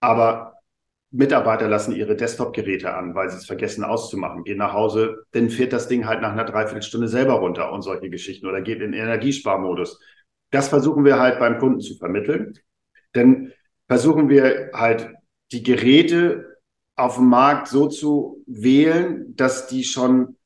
aber 0.00 0.54
Mitarbeiter 1.10 1.68
lassen 1.68 1.94
ihre 1.94 2.16
Desktop-Geräte 2.16 2.92
an, 2.94 3.14
weil 3.14 3.30
sie 3.30 3.36
es 3.36 3.46
vergessen 3.46 3.84
auszumachen, 3.84 4.42
gehen 4.42 4.58
nach 4.58 4.72
Hause, 4.72 5.24
dann 5.30 5.48
fährt 5.48 5.72
das 5.72 5.86
Ding 5.86 6.06
halt 6.06 6.20
nach 6.20 6.32
einer 6.32 6.44
Dreiviertelstunde 6.44 7.06
selber 7.06 7.34
runter 7.34 7.70
und 7.72 7.82
solche 7.82 8.10
Geschichten 8.10 8.46
oder 8.46 8.60
geht 8.62 8.80
in 8.80 8.92
Energiesparmodus. 8.92 10.00
Das 10.54 10.68
versuchen 10.68 11.04
wir 11.04 11.18
halt 11.18 11.40
beim 11.40 11.58
Kunden 11.58 11.80
zu 11.80 11.96
vermitteln. 11.96 12.56
Denn 13.16 13.52
versuchen 13.88 14.28
wir 14.28 14.70
halt 14.72 15.12
die 15.50 15.64
Geräte 15.64 16.58
auf 16.94 17.16
dem 17.16 17.26
Markt 17.26 17.66
so 17.66 17.88
zu 17.88 18.40
wählen, 18.46 19.34
dass 19.34 19.66
die 19.66 19.82
schon 19.82 20.36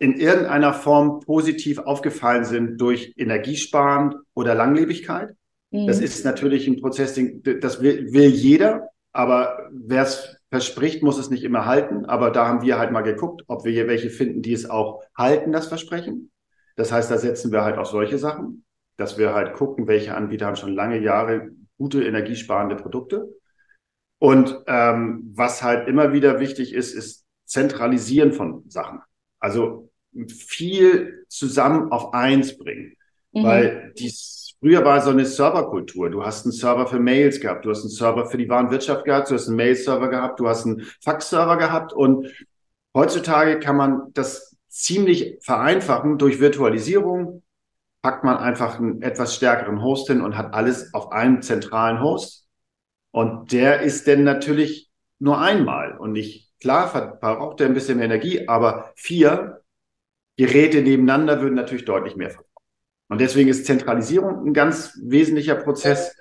in 0.00 0.18
irgendeiner 0.18 0.74
Form 0.74 1.20
positiv 1.20 1.78
aufgefallen 1.78 2.44
sind 2.44 2.80
durch 2.80 3.14
Energiesparen 3.16 4.16
oder 4.34 4.56
Langlebigkeit. 4.56 5.36
Mhm. 5.70 5.86
Das 5.86 6.00
ist 6.00 6.24
natürlich 6.24 6.66
ein 6.66 6.80
Prozess, 6.80 7.14
das 7.60 7.80
will, 7.80 8.12
will 8.12 8.26
jeder, 8.28 8.88
aber 9.12 9.70
wer 9.70 10.02
es 10.02 10.36
verspricht, 10.50 11.04
muss 11.04 11.18
es 11.18 11.30
nicht 11.30 11.44
immer 11.44 11.64
halten. 11.64 12.06
Aber 12.06 12.32
da 12.32 12.48
haben 12.48 12.62
wir 12.62 12.76
halt 12.76 12.90
mal 12.90 13.02
geguckt, 13.02 13.44
ob 13.46 13.64
wir 13.64 13.70
hier 13.70 13.86
welche 13.86 14.10
finden, 14.10 14.42
die 14.42 14.52
es 14.52 14.68
auch 14.68 15.04
halten, 15.16 15.52
das 15.52 15.68
Versprechen. 15.68 16.32
Das 16.74 16.90
heißt, 16.90 17.08
da 17.08 17.18
setzen 17.18 17.52
wir 17.52 17.62
halt 17.62 17.78
auf 17.78 17.86
solche 17.86 18.18
Sachen, 18.18 18.64
dass 19.02 19.18
wir 19.18 19.34
halt 19.34 19.54
gucken, 19.54 19.88
welche 19.88 20.14
Anbieter 20.14 20.46
haben 20.46 20.54
schon 20.54 20.76
lange 20.76 21.00
Jahre 21.00 21.50
gute 21.76 22.04
energiesparende 22.04 22.76
Produkte. 22.76 23.28
Und 24.20 24.60
ähm, 24.68 25.32
was 25.34 25.64
halt 25.64 25.88
immer 25.88 26.12
wieder 26.12 26.38
wichtig 26.38 26.72
ist, 26.72 26.94
ist 26.94 27.26
Zentralisieren 27.44 28.32
von 28.32 28.62
Sachen. 28.68 29.00
Also 29.40 29.90
viel 30.28 31.24
zusammen 31.26 31.90
auf 31.90 32.14
eins 32.14 32.56
bringen. 32.56 32.94
Mhm. 33.32 33.42
Weil 33.42 33.92
dies, 33.98 34.54
früher 34.60 34.84
war 34.84 35.00
so 35.00 35.10
eine 35.10 35.24
Serverkultur. 35.24 36.08
Du 36.08 36.24
hast 36.24 36.44
einen 36.44 36.52
Server 36.52 36.86
für 36.86 37.00
Mails 37.00 37.40
gehabt, 37.40 37.64
du 37.64 37.70
hast 37.70 37.80
einen 37.80 37.90
Server 37.90 38.26
für 38.26 38.38
die 38.38 38.48
Warenwirtschaft 38.48 39.04
gehabt, 39.04 39.30
du 39.30 39.34
hast 39.34 39.48
einen 39.48 39.56
Mail-Server 39.56 40.08
gehabt, 40.10 40.38
du 40.38 40.46
hast 40.46 40.64
einen 40.64 40.86
Fax-Server 41.02 41.56
gehabt 41.56 41.92
und 41.92 42.28
heutzutage 42.94 43.58
kann 43.58 43.76
man 43.76 44.12
das 44.12 44.56
ziemlich 44.68 45.38
vereinfachen 45.42 46.18
durch 46.18 46.38
Virtualisierung. 46.38 47.42
Packt 48.02 48.24
man 48.24 48.36
einfach 48.36 48.78
einen 48.78 49.00
etwas 49.00 49.34
stärkeren 49.34 49.80
Host 49.80 50.08
hin 50.08 50.20
und 50.20 50.36
hat 50.36 50.54
alles 50.54 50.92
auf 50.92 51.12
einem 51.12 51.40
zentralen 51.40 52.00
Host. 52.00 52.48
Und 53.12 53.52
der 53.52 53.80
ist 53.82 54.06
denn 54.06 54.24
natürlich 54.24 54.90
nur 55.18 55.40
einmal 55.40 55.96
und 55.96 56.12
nicht, 56.12 56.50
klar, 56.60 56.88
verbraucht 56.88 57.60
er 57.60 57.66
ein 57.66 57.74
bisschen 57.74 57.98
mehr 57.98 58.06
Energie, 58.06 58.48
aber 58.48 58.92
vier 58.96 59.62
Geräte 60.36 60.82
nebeneinander 60.82 61.40
würden 61.40 61.54
natürlich 61.54 61.84
deutlich 61.84 62.16
mehr 62.16 62.30
verbrauchen. 62.30 62.50
Und 63.08 63.20
deswegen 63.20 63.48
ist 63.48 63.66
Zentralisierung 63.66 64.46
ein 64.46 64.54
ganz 64.54 64.98
wesentlicher 65.02 65.54
Prozess. 65.54 66.16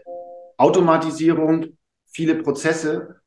Automatisierung, 0.58 1.78
viele 2.06 2.36
Prozesse, 2.36 3.22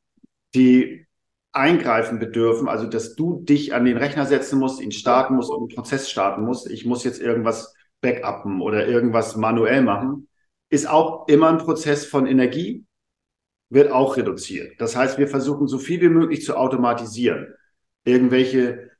die 0.53 1.05
eingreifen 1.51 2.19
bedürfen, 2.19 2.69
also 2.69 2.85
dass 2.87 3.15
du 3.15 3.41
dich 3.41 3.73
an 3.73 3.85
den 3.85 3.97
Rechner 3.97 4.25
setzen 4.25 4.59
musst, 4.59 4.81
ihn 4.81 4.91
starten 4.91 5.35
musst 5.35 5.49
und 5.49 5.57
einen 5.57 5.75
Prozess 5.75 6.09
starten 6.09 6.43
musst. 6.43 6.69
Ich 6.69 6.85
muss 6.85 7.03
jetzt 7.03 7.21
irgendwas 7.21 7.74
backuppen 8.05 8.61
oder 8.61 8.87
irgendwas 8.87 9.35
manuell 9.35 9.81
machen, 9.81 10.27
ist 10.69 10.87
auch 10.87 11.27
immer 11.27 11.49
ein 11.49 11.57
Prozess 11.57 12.05
von 12.05 12.27
Energie, 12.27 12.85
wird 13.69 13.91
auch 13.91 14.17
reduziert. 14.17 14.79
Das 14.79 14.95
heißt, 14.95 15.17
wir 15.17 15.27
versuchen 15.27 15.67
so 15.67 15.79
viel 15.79 16.01
wie 16.01 16.09
möglich 16.09 16.43
zu 16.43 16.55
automatisieren. 16.55 17.47
Irgendwelche 18.03 18.91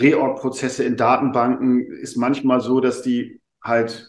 Reorg-Prozesse 0.00 0.82
in 0.84 0.96
Datenbanken 0.96 1.92
ist 1.92 2.16
manchmal 2.16 2.60
so, 2.60 2.80
dass 2.80 3.02
die 3.02 3.40
halt 3.62 4.08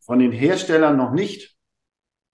von 0.00 0.18
den 0.18 0.32
Herstellern 0.32 0.96
noch 0.96 1.12
nicht 1.12 1.56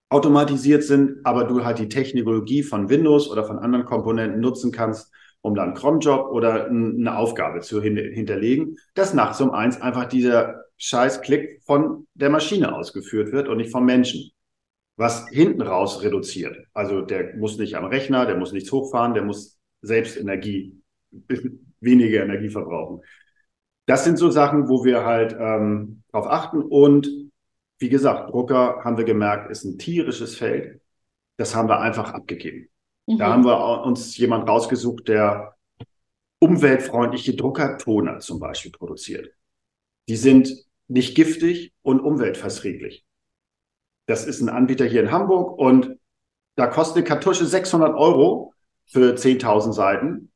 automatisiert 0.09 0.83
sind, 0.85 1.25
aber 1.25 1.45
du 1.45 1.65
halt 1.65 1.79
die 1.79 1.89
Technologie 1.89 2.63
von 2.63 2.89
Windows 2.89 3.31
oder 3.31 3.45
von 3.45 3.59
anderen 3.59 3.85
Komponenten 3.85 4.41
nutzen 4.41 4.73
kannst, 4.73 5.13
um 5.41 5.55
dann 5.55 5.75
Cronjob 5.75 6.31
oder 6.31 6.67
eine 6.67 7.17
Aufgabe 7.17 7.61
zu 7.61 7.83
hinterlegen, 7.83 8.79
dass 8.95 9.13
nachts 9.13 9.41
um 9.41 9.51
eins 9.51 9.81
einfach 9.81 10.07
dieser 10.07 10.64
Scheißklick 10.77 11.63
von 11.65 12.07
der 12.15 12.31
Maschine 12.31 12.75
ausgeführt 12.75 13.33
wird 13.33 13.49
und 13.49 13.59
nicht 13.59 13.71
vom 13.71 13.85
Menschen. 13.85 14.31
Was 14.97 15.29
hinten 15.29 15.63
raus 15.63 16.03
reduziert. 16.03 16.57
Also 16.73 17.01
der 17.01 17.37
muss 17.37 17.59
nicht 17.59 17.75
am 17.75 17.87
Rechner, 17.87 18.27
der 18.27 18.37
muss 18.37 18.53
nichts 18.53 18.71
hochfahren, 18.71 19.15
der 19.15 19.25
muss 19.25 19.59
selbst 19.83 20.17
Energie 20.17 20.81
weniger 21.81 22.23
Energie 22.23 22.49
verbrauchen. 22.49 23.01
Das 23.87 24.05
sind 24.05 24.19
so 24.19 24.31
Sachen, 24.31 24.69
wo 24.69 24.85
wir 24.85 25.05
halt 25.05 25.37
ähm, 25.39 26.03
darauf 26.11 26.27
achten. 26.29 26.63
Und 26.63 27.11
wie 27.79 27.89
gesagt, 27.89 28.33
Drucker 28.33 28.81
haben 28.85 28.97
wir 28.97 29.05
gemerkt, 29.05 29.51
ist 29.51 29.65
ein 29.65 29.79
tierisches 29.79 30.37
Feld. 30.37 30.81
Das 31.37 31.55
haben 31.55 31.69
wir 31.69 31.81
einfach 31.81 32.15
abgegeben. 32.15 32.69
Mhm. 33.07 33.19
Da 33.19 33.33
haben 33.33 33.45
wir 33.45 33.85
uns 33.85 34.17
jemand 34.17 34.49
rausgesucht, 34.49 35.09
der 35.09 35.57
umweltfreundliche 36.39 37.35
Druckertoner 37.35 38.21
zum 38.21 38.39
Beispiel 38.39 38.71
produziert. 38.71 39.31
Die 40.09 40.17
sind 40.17 40.53
nicht 40.89 41.15
giftig 41.15 41.73
und 41.83 42.01
umweltverträglich. 42.01 43.05
Das 44.07 44.27
ist 44.27 44.41
ein 44.41 44.49
Anbieter 44.49 44.85
hier 44.85 45.03
in 45.03 45.11
Hamburg 45.11 45.59
und 45.59 45.99
da 46.57 46.67
kostet 46.67 46.99
eine 46.99 47.05
Kartusche 47.05 47.47
600 47.47 47.95
Euro 47.95 48.53
für 48.87 49.15
10.000 49.15 49.73
Seiten 49.73 50.31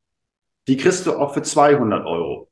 die 0.68 0.76
kriegst 0.76 1.06
du 1.06 1.16
auch 1.16 1.32
für 1.32 1.42
200 1.42 2.06
Euro. 2.06 2.50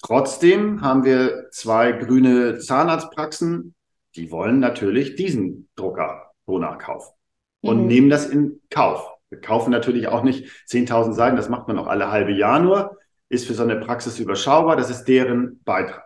Trotzdem 0.00 0.80
haben 0.80 1.04
wir 1.04 1.50
zwei 1.50 1.90
grüne 1.92 2.58
Zahnarztpraxen, 2.58 3.74
die 4.14 4.30
wollen 4.30 4.60
natürlich 4.60 5.16
diesen 5.16 5.68
Drucker 5.74 6.30
Toner 6.46 6.76
kaufen 6.76 7.12
und 7.60 7.82
mhm. 7.82 7.86
nehmen 7.88 8.10
das 8.10 8.26
in 8.26 8.60
Kauf. 8.70 9.10
Wir 9.28 9.40
kaufen 9.40 9.72
natürlich 9.72 10.06
auch 10.06 10.22
nicht 10.22 10.48
10.000 10.68 11.12
Seiten, 11.14 11.36
das 11.36 11.48
macht 11.48 11.66
man 11.66 11.78
auch 11.78 11.88
alle 11.88 12.12
halbe 12.12 12.32
Jahr 12.32 12.60
nur, 12.60 12.96
ist 13.28 13.48
für 13.48 13.54
so 13.54 13.64
eine 13.64 13.76
Praxis 13.76 14.20
überschaubar, 14.20 14.76
das 14.76 14.88
ist 14.88 15.04
deren 15.04 15.60
Beitrag. 15.64 16.05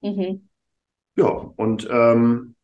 Mhm. 0.00 0.48
Ja, 1.16 1.28
und 1.28 1.88
ähm, 1.90 2.54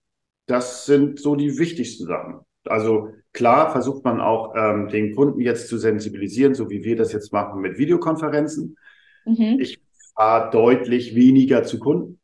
das 0.47 0.87
sind 0.87 1.19
so 1.21 1.37
die 1.37 1.59
wichtigsten 1.59 2.07
Sachen. 2.07 2.41
Also 2.65 3.11
klar 3.33 3.73
versucht 3.73 4.05
man 4.05 4.21
auch 4.21 4.55
ähm, 4.57 4.89
den 4.89 5.15
Kunden 5.15 5.41
jetzt 5.41 5.69
zu 5.69 5.79
sensibilisieren, 5.79 6.55
so 6.55 6.71
wie 6.71 6.85
wir 6.85 6.97
das 6.97 7.13
jetzt 7.13 7.33
machen 7.33 7.61
mit 7.61 7.79
Videokonferenzen. 7.79 8.77
Mhm. 9.25 9.59
Ich 9.61 9.81
fahre 10.15 10.51
deutlich 10.51 11.15
weniger 11.15 11.65
zu 11.65 11.79
Kunden. 11.79 12.21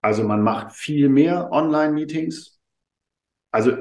Also 0.00 0.22
man 0.22 0.42
macht 0.42 0.72
viel 0.72 1.08
mehr 1.08 1.50
Online-Meetings. 1.50 2.60
Also 3.50 3.72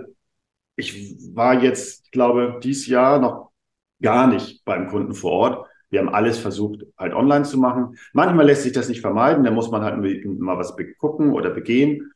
ich 0.76 1.36
war 1.36 1.62
jetzt, 1.62 2.06
ich 2.06 2.12
glaube, 2.12 2.60
dieses 2.64 2.88
Jahr 2.88 3.20
noch 3.20 3.52
gar 4.02 4.28
nicht 4.28 4.64
beim 4.66 4.88
Kunden 4.90 5.14
vor 5.14 5.32
Ort. 5.32 5.68
Wir 5.94 6.00
haben 6.00 6.10
alles 6.10 6.40
versucht, 6.40 6.88
halt 6.98 7.14
online 7.14 7.44
zu 7.44 7.60
machen. 7.60 8.00
Manchmal 8.14 8.48
lässt 8.48 8.64
sich 8.64 8.72
das 8.72 8.90
nicht 8.90 9.02
vermeiden, 9.02 9.44
da 9.44 9.52
muss 9.52 9.70
man 9.70 9.84
halt 9.84 9.98
mal 10.26 10.58
was 10.58 10.76
gucken 10.98 11.34
oder 11.34 11.52
begehen. 11.52 12.12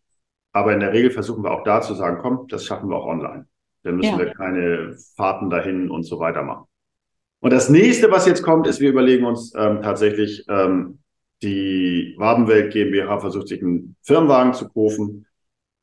Aber 0.52 0.74
in 0.74 0.80
der 0.80 0.94
Regel 0.94 1.12
versuchen 1.12 1.44
wir 1.44 1.52
auch 1.52 1.64
da 1.64 1.82
zu 1.82 1.94
sagen, 1.94 2.18
komm, 2.20 2.48
das 2.48 2.66
schaffen 2.66 2.90
wir 2.90 2.96
auch 2.96 3.06
online. 3.06 3.46
Dann 3.84 3.98
müssen 3.98 4.18
ja. 4.18 4.18
wir 4.18 4.34
keine 4.34 4.98
Fahrten 5.16 5.52
dahin 5.52 5.92
und 5.92 6.02
so 6.06 6.20
weiter 6.20 6.42
machen. 6.42 6.66
Und 7.40 7.54
das 7.54 7.70
nächste, 7.70 8.10
was 8.10 8.26
jetzt 8.26 8.42
kommt, 8.42 8.66
ist, 8.66 8.80
wir 8.80 8.90
überlegen 8.90 9.26
uns 9.26 9.54
ähm, 9.56 9.84
tatsächlich, 9.84 10.44
ähm, 10.50 10.98
die 11.44 12.16
Wabenwelt 12.18 12.74
GmbH 12.74 13.20
versucht 13.20 13.48
sich 13.48 13.62
einen 13.62 13.96
Firmenwagen 14.02 14.56
zu 14.56 14.70
kaufen. 14.70 15.28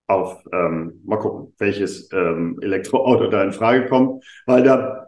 Auf, 0.08 0.44
ähm, 0.52 1.00
mal 1.04 1.18
gucken, 1.18 1.54
welches 1.58 2.12
ähm, 2.12 2.58
Elektroauto 2.60 3.28
da 3.28 3.44
in 3.44 3.52
Frage 3.52 3.86
kommt. 3.86 4.24
Weil 4.46 4.64
da, 4.64 5.03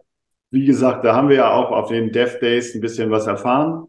wie 0.51 0.65
gesagt, 0.65 1.05
da 1.05 1.15
haben 1.15 1.29
wir 1.29 1.37
ja 1.37 1.53
auch 1.53 1.71
auf 1.71 1.89
den 1.89 2.13
Dev 2.13 2.39
Days 2.41 2.75
ein 2.75 2.81
bisschen 2.81 3.11
was 3.11 3.27
erfahren. 3.27 3.89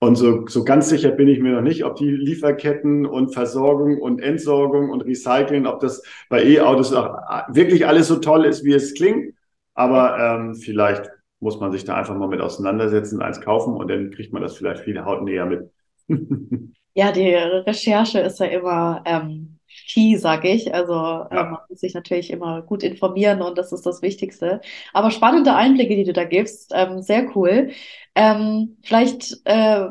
Und 0.00 0.14
so, 0.14 0.46
so 0.46 0.64
ganz 0.64 0.88
sicher 0.88 1.10
bin 1.10 1.26
ich 1.26 1.40
mir 1.40 1.52
noch 1.52 1.60
nicht, 1.60 1.84
ob 1.84 1.96
die 1.96 2.10
Lieferketten 2.10 3.04
und 3.04 3.34
Versorgung 3.34 4.00
und 4.00 4.20
Entsorgung 4.20 4.90
und 4.90 5.02
Recycling, 5.02 5.66
ob 5.66 5.80
das 5.80 6.02
bei 6.28 6.44
E-Autos 6.44 6.92
auch 6.92 7.18
wirklich 7.48 7.86
alles 7.86 8.06
so 8.06 8.16
toll 8.16 8.44
ist, 8.44 8.64
wie 8.64 8.74
es 8.74 8.94
klingt. 8.94 9.34
Aber 9.74 10.18
ähm, 10.18 10.54
vielleicht 10.54 11.10
muss 11.40 11.58
man 11.58 11.72
sich 11.72 11.84
da 11.84 11.94
einfach 11.94 12.16
mal 12.16 12.28
mit 12.28 12.40
auseinandersetzen, 12.40 13.22
eins 13.22 13.40
kaufen 13.40 13.74
und 13.74 13.88
dann 13.88 14.10
kriegt 14.10 14.32
man 14.32 14.42
das 14.42 14.56
vielleicht 14.56 14.84
viel 14.84 15.04
hautnäher 15.04 15.46
mit. 15.46 15.70
ja, 16.94 17.10
die 17.10 17.34
Recherche 17.34 18.20
ist 18.20 18.38
ja 18.38 18.46
immer 18.46 19.02
ähm, 19.04 19.57
Key, 19.88 20.16
sag 20.16 20.44
ich. 20.44 20.74
Also 20.74 20.92
ja. 20.94 21.28
äh, 21.30 21.44
man 21.44 21.58
muss 21.68 21.80
sich 21.80 21.94
natürlich 21.94 22.30
immer 22.30 22.62
gut 22.62 22.82
informieren 22.82 23.42
und 23.42 23.58
das 23.58 23.72
ist 23.72 23.86
das 23.86 24.02
Wichtigste. 24.02 24.60
Aber 24.92 25.10
spannende 25.10 25.54
Einblicke, 25.54 25.96
die 25.96 26.04
du 26.04 26.12
da 26.12 26.24
gibst, 26.24 26.72
ähm, 26.74 27.02
sehr 27.02 27.34
cool. 27.36 27.70
Ähm, 28.14 28.76
vielleicht 28.82 29.40
äh, 29.44 29.88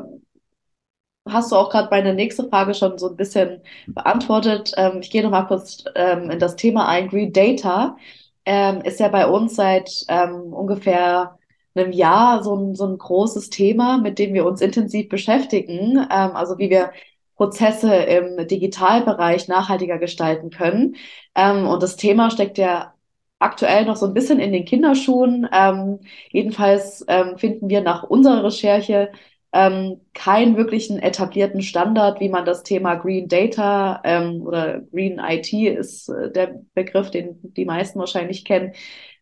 hast 1.28 1.52
du 1.52 1.56
auch 1.56 1.70
gerade 1.70 1.88
meine 1.90 2.14
nächste 2.14 2.48
Frage 2.48 2.74
schon 2.74 2.98
so 2.98 3.08
ein 3.10 3.16
bisschen 3.16 3.62
beantwortet. 3.86 4.72
Ähm, 4.76 5.00
ich 5.00 5.10
gehe 5.10 5.22
noch 5.22 5.30
mal 5.30 5.42
kurz 5.44 5.84
ähm, 5.94 6.30
in 6.30 6.38
das 6.38 6.56
Thema 6.56 6.88
ein. 6.88 7.08
Green 7.08 7.32
Data 7.32 7.96
ähm, 8.44 8.80
ist 8.82 9.00
ja 9.00 9.08
bei 9.08 9.26
uns 9.26 9.56
seit 9.56 9.90
ähm, 10.08 10.52
ungefähr 10.52 11.38
einem 11.74 11.92
Jahr 11.92 12.42
so 12.42 12.54
ein, 12.56 12.74
so 12.74 12.86
ein 12.86 12.98
großes 12.98 13.50
Thema, 13.50 13.98
mit 13.98 14.18
dem 14.18 14.34
wir 14.34 14.46
uns 14.46 14.60
intensiv 14.60 15.08
beschäftigen. 15.08 15.98
Also 15.98 16.58
wie 16.58 16.70
wir 16.70 16.90
Prozesse 17.38 17.94
im 17.94 18.46
Digitalbereich 18.46 19.48
nachhaltiger 19.48 19.98
gestalten 19.98 20.50
können. 20.50 20.96
Ähm, 21.34 21.66
und 21.68 21.82
das 21.82 21.96
Thema 21.96 22.30
steckt 22.30 22.58
ja 22.58 22.92
aktuell 23.38 23.84
noch 23.84 23.96
so 23.96 24.06
ein 24.06 24.14
bisschen 24.14 24.40
in 24.40 24.52
den 24.52 24.64
Kinderschuhen. 24.64 25.48
Ähm, 25.52 26.00
jedenfalls 26.30 27.04
ähm, 27.08 27.38
finden 27.38 27.68
wir 27.70 27.80
nach 27.80 28.02
unserer 28.02 28.44
Recherche 28.44 29.12
ähm, 29.52 30.00
keinen 30.14 30.56
wirklichen 30.56 30.98
etablierten 30.98 31.62
Standard, 31.62 32.18
wie 32.20 32.28
man 32.28 32.44
das 32.44 32.64
Thema 32.64 32.96
Green 32.96 33.28
Data 33.28 34.00
ähm, 34.04 34.42
oder 34.42 34.80
Green 34.92 35.20
IT 35.20 35.52
ist 35.52 36.08
äh, 36.08 36.32
der 36.32 36.60
Begriff, 36.74 37.10
den 37.12 37.38
die 37.56 37.64
meisten 37.64 38.00
wahrscheinlich 38.00 38.44
kennen, 38.44 38.72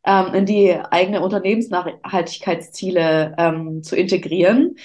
ähm, 0.05 0.33
in 0.33 0.47
die 0.47 0.73
eigene 0.73 1.21
Unternehmensnachhaltigkeitsziele 1.21 3.83
zu 3.83 3.95
integrieren. 3.95 4.77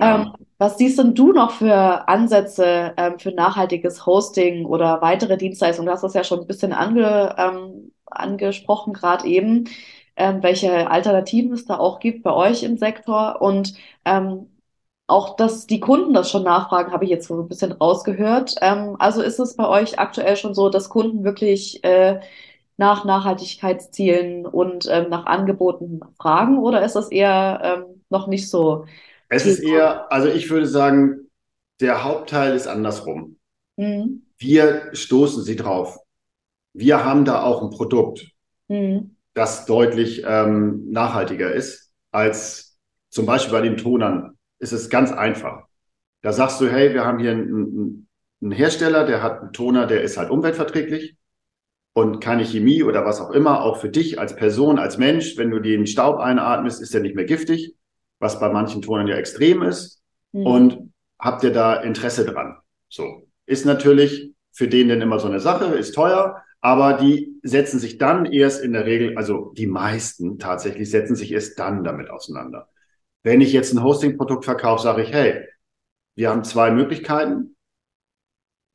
Ähm, 0.00 0.32
was 0.58 0.78
siehst 0.78 0.98
denn 0.98 1.14
du 1.14 1.32
noch 1.32 1.52
für 1.52 2.08
Ansätze 2.08 2.94
ähm, 2.96 3.18
für 3.18 3.32
nachhaltiges 3.32 4.06
Hosting 4.06 4.66
oder 4.66 5.00
weitere 5.02 5.36
Dienstleistungen? 5.36 5.86
Du 5.86 5.92
hast 5.92 6.02
das 6.02 6.14
ja 6.14 6.24
schon 6.24 6.40
ein 6.40 6.46
bisschen 6.46 6.72
ange, 6.72 7.34
ähm, 7.38 7.92
angesprochen, 8.06 8.92
gerade 8.92 9.26
eben, 9.26 9.68
ähm, 10.16 10.42
welche 10.42 10.90
Alternativen 10.90 11.52
es 11.52 11.66
da 11.66 11.78
auch 11.78 11.98
gibt 12.00 12.22
bei 12.22 12.32
euch 12.32 12.62
im 12.62 12.76
Sektor 12.78 13.40
und 13.42 13.74
ähm, 14.04 14.50
auch, 15.08 15.36
dass 15.36 15.66
die 15.66 15.80
Kunden 15.80 16.14
das 16.14 16.30
schon 16.30 16.42
nachfragen, 16.42 16.92
habe 16.92 17.04
ich 17.04 17.10
jetzt 17.10 17.28
so 17.28 17.40
ein 17.40 17.48
bisschen 17.48 17.72
rausgehört. 17.72 18.56
Ähm, 18.60 18.96
also 18.98 19.22
ist 19.22 19.38
es 19.38 19.56
bei 19.56 19.68
euch 19.68 19.98
aktuell 19.98 20.36
schon 20.36 20.54
so, 20.54 20.68
dass 20.68 20.88
Kunden 20.88 21.22
wirklich 21.24 21.84
äh, 21.84 22.20
nach 22.78 23.04
Nachhaltigkeitszielen 23.06 24.44
und 24.46 24.84
nach 24.86 25.24
Angeboten 25.26 26.00
fragen 26.20 26.58
oder 26.58 26.84
ist 26.84 26.94
das 26.96 27.08
eher 27.10 27.86
noch 28.10 28.26
nicht 28.26 28.50
so? 28.50 28.84
Es 29.28 29.46
ist 29.46 29.60
eher, 29.62 30.10
also 30.12 30.28
ich 30.28 30.50
würde 30.50 30.66
sagen, 30.66 31.30
der 31.80 32.04
Hauptteil 32.04 32.54
ist 32.54 32.66
andersrum. 32.66 33.38
Mhm. 33.76 34.22
Wir 34.38 34.90
stoßen 34.92 35.42
sie 35.42 35.56
drauf. 35.56 35.98
Wir 36.72 37.04
haben 37.04 37.24
da 37.24 37.42
auch 37.42 37.62
ein 37.62 37.70
Produkt, 37.70 38.30
mhm. 38.68 39.16
das 39.34 39.66
deutlich 39.66 40.22
ähm, 40.26 40.90
nachhaltiger 40.90 41.52
ist 41.52 41.86
als 42.16 42.78
zum 43.10 43.26
Beispiel 43.26 43.52
bei 43.52 43.60
den 43.60 43.76
Tonern 43.76 44.36
ist 44.58 44.72
es 44.72 44.88
ganz 44.88 45.12
einfach. 45.12 45.66
Da 46.22 46.32
sagst 46.32 46.60
du, 46.60 46.68
hey, 46.68 46.94
wir 46.94 47.04
haben 47.04 47.18
hier 47.18 47.32
einen, 47.32 48.08
einen 48.40 48.52
Hersteller, 48.52 49.04
der 49.04 49.22
hat 49.22 49.40
einen 49.40 49.52
Toner, 49.52 49.86
der 49.86 50.02
ist 50.02 50.16
halt 50.16 50.30
umweltverträglich 50.30 51.16
und 51.92 52.20
keine 52.20 52.44
Chemie 52.44 52.82
oder 52.82 53.04
was 53.04 53.20
auch 53.20 53.30
immer, 53.30 53.62
auch 53.62 53.78
für 53.78 53.90
dich 53.90 54.18
als 54.18 54.34
Person, 54.34 54.78
als 54.78 54.98
Mensch, 54.98 55.36
wenn 55.36 55.50
du 55.50 55.60
den 55.60 55.86
Staub 55.86 56.18
einatmest, 56.18 56.80
ist 56.80 56.94
der 56.94 57.02
nicht 57.02 57.16
mehr 57.16 57.26
giftig, 57.26 57.76
was 58.18 58.40
bei 58.40 58.50
manchen 58.50 58.82
Tonern 58.82 59.08
ja 59.08 59.16
extrem 59.16 59.62
ist. 59.62 60.02
Mhm. 60.32 60.46
Und 60.46 60.92
habt 61.18 61.42
ihr 61.44 61.52
da 61.52 61.76
Interesse 61.76 62.24
dran? 62.24 62.56
So. 62.88 63.28
Ist 63.46 63.64
natürlich 63.64 64.34
für 64.52 64.68
den 64.68 64.88
denn 64.88 65.02
immer 65.02 65.18
so 65.18 65.28
eine 65.28 65.40
Sache, 65.40 65.66
ist 65.74 65.94
teuer, 65.94 66.42
aber 66.60 66.94
die 66.94 67.38
setzen 67.42 67.78
sich 67.78 67.98
dann 67.98 68.24
erst 68.24 68.64
in 68.64 68.72
der 68.72 68.86
Regel, 68.86 69.16
also 69.16 69.52
die 69.56 69.66
meisten 69.66 70.38
tatsächlich 70.38 70.90
setzen 70.90 71.14
sich 71.14 71.30
erst 71.30 71.58
dann 71.58 71.84
damit 71.84 72.10
auseinander. 72.10 72.68
Wenn 73.22 73.40
ich 73.40 73.52
jetzt 73.52 73.72
ein 73.72 73.82
Hosting-Produkt 73.82 74.44
verkaufe, 74.44 74.82
sage 74.82 75.02
ich, 75.02 75.12
hey, 75.12 75.44
wir 76.16 76.30
haben 76.30 76.42
zwei 76.42 76.70
Möglichkeiten, 76.70 77.56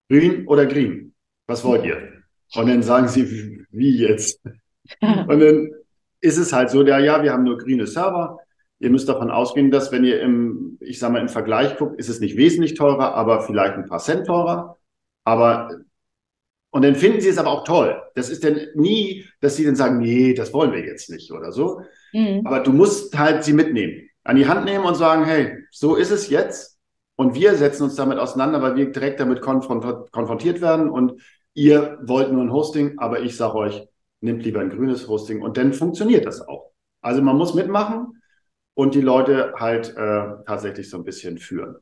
grün 0.10 0.48
oder 0.48 0.68
green. 0.68 1.16
Was 1.48 1.64
wollt 1.64 1.84
ihr? 1.84 2.22
Und 2.56 2.68
dann 2.68 2.84
sagen 2.84 3.08
sie, 3.08 3.66
wie 3.72 3.98
jetzt? 3.98 4.40
Und 5.02 5.40
dann 5.40 5.72
ist 6.20 6.38
es 6.38 6.54
halt 6.54 6.70
so, 6.70 6.84
der, 6.84 7.00
ja, 7.00 7.24
wir 7.24 7.34
haben 7.34 7.44
nur 7.44 7.58
grüne 7.58 7.88
Server. 7.88 8.38
Ihr 8.82 8.90
müsst 8.90 9.08
davon 9.08 9.30
ausgehen, 9.30 9.70
dass 9.70 9.92
wenn 9.92 10.04
ihr 10.04 10.20
im, 10.22 10.78
ich 10.80 10.98
sage 10.98 11.14
mal, 11.14 11.22
im 11.22 11.30
Vergleich 11.30 11.78
guckt, 11.78 12.00
ist 12.00 12.10
es 12.10 12.20
nicht 12.20 12.36
wesentlich 12.36 12.74
teurer, 12.74 13.14
aber 13.14 13.42
vielleicht 13.42 13.76
ein 13.76 13.86
paar 13.86 14.00
Cent 14.00 14.26
teurer. 14.26 14.80
Aber 15.24 15.70
und 16.72 16.84
dann 16.84 16.96
finden 16.96 17.22
sie 17.22 17.30
es 17.30 17.38
aber 17.38 17.52
auch 17.52 17.64
toll. 17.64 18.02
Das 18.16 18.30
ist 18.30 18.44
dann 18.44 18.60
nie, 18.74 19.26
dass 19.40 19.56
sie 19.56 19.66
dann 19.66 19.76
sagen, 19.76 20.00
nee, 20.00 20.34
das 20.34 20.52
wollen 20.52 20.72
wir 20.72 20.84
jetzt 20.84 21.12
nicht 21.12 21.32
oder 21.32 21.52
so. 21.52 21.82
Mhm. 22.12 22.42
Aber 22.44 22.62
du 22.62 22.74
musst 22.74 23.18
halt 23.20 23.44
sie 23.44 23.54
mitnehmen 23.54 24.10
an 24.24 24.36
die 24.36 24.48
Hand 24.48 24.66
nehmen 24.66 24.86
und 24.86 24.96
sagen, 24.96 25.26
hey, 25.26 25.58
so 25.70 25.96
ist 25.96 26.10
es 26.10 26.30
jetzt. 26.30 26.80
Und 27.16 27.36
wir 27.36 27.56
setzen 27.56 27.84
uns 27.84 27.96
damit 27.96 28.18
auseinander, 28.18 28.64
weil 28.64 28.76
wir 28.76 28.92
direkt 28.92 29.20
damit 29.20 29.42
konfront 29.42 30.12
konfrontiert 30.12 30.60
werden. 30.60 30.90
Und 30.90 31.22
ihr 31.54 32.00
wollt 32.02 32.32
nur 32.32 32.42
ein 32.42 32.52
Hosting, 32.52 32.98
aber 32.98 33.20
ich 33.20 33.38
sage 33.38 33.56
euch, 33.56 33.88
nehmt 34.22 34.44
lieber 34.44 34.62
ein 34.62 34.72
grünes 34.72 35.08
Hosting. 35.08 35.42
Und 35.42 35.58
dann 35.58 35.72
funktioniert 35.72 36.26
das 36.26 36.42
auch. 36.48 36.72
Also 37.02 37.22
man 37.22 37.38
muss 37.38 37.54
mitmachen 37.54 38.21
und 38.82 38.96
die 38.96 39.02
Leute 39.02 39.54
halt 39.58 39.96
äh, 39.96 40.44
tatsächlich 40.46 40.90
so 40.90 40.98
ein 40.98 41.04
bisschen 41.04 41.38
führen. 41.38 41.76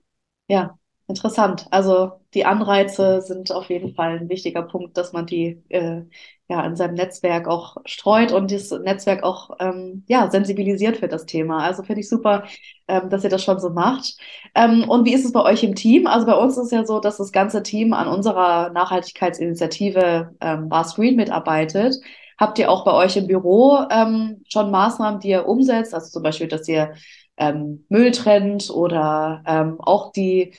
Ja, 0.48 0.78
Interessant. 1.10 1.66
Also 1.72 2.12
die 2.36 2.46
Anreize 2.46 3.22
sind 3.24 3.52
auf 3.52 3.70
jeden 3.70 3.96
Fall 3.96 4.20
ein 4.20 4.30
wichtiger 4.30 4.62
Punkt, 4.62 4.96
dass 4.96 5.12
man 5.12 5.26
die 5.26 5.64
äh, 5.70 6.04
ja 6.48 6.64
in 6.64 6.76
seinem 6.76 6.94
Netzwerk 6.94 7.48
auch 7.48 7.78
streut 7.86 8.32
und 8.32 8.52
das 8.52 8.70
Netzwerk 8.70 9.24
auch 9.24 9.50
ähm, 9.60 10.04
ja 10.08 10.30
sensibilisiert 10.30 10.98
für 10.98 11.08
das 11.08 11.26
Thema. 11.26 11.64
Also 11.64 11.82
finde 11.82 12.02
ich 12.02 12.10
super, 12.10 12.44
ähm, 12.88 13.10
dass 13.10 13.24
ihr 13.24 13.32
das 13.32 13.44
schon 13.44 13.60
so 13.60 13.72
macht. 13.72 14.18
Ähm, 14.54 14.88
und 14.88 15.04
wie 15.06 15.14
ist 15.16 15.26
es 15.26 15.32
bei 15.32 15.42
euch 15.42 15.64
im 15.64 15.74
Team? 15.74 16.06
Also 16.06 16.28
bei 16.28 16.36
uns 16.36 16.60
ist 16.60 16.72
ja 16.72 16.86
so, 16.86 17.00
dass 17.00 17.18
das 17.18 17.32
ganze 17.32 17.64
Team 17.64 17.94
an 17.94 18.08
unserer 18.08 18.70
Nachhaltigkeitsinitiative 18.70 20.36
ähm, 20.42 20.70
Bar 20.70 20.84
Screen 20.84 21.16
mitarbeitet. 21.16 21.96
Habt 22.40 22.58
ihr 22.58 22.72
auch 22.72 22.86
bei 22.86 22.94
euch 22.94 23.18
im 23.18 23.28
Büro 23.28 23.80
ähm, 23.92 24.44
schon 24.48 24.72
Maßnahmen, 24.72 25.20
die 25.20 25.30
ihr 25.30 25.48
umsetzt? 25.48 25.94
Also 25.94 26.10
zum 26.10 26.24
Beispiel, 26.24 26.48
dass 26.48 26.68
ihr 26.68 26.94
ähm, 27.38 27.86
Müll 27.90 28.12
trennt 28.12 28.70
oder 28.70 29.44
ähm, 29.46 29.82
auch 29.82 30.12
die 30.14 30.54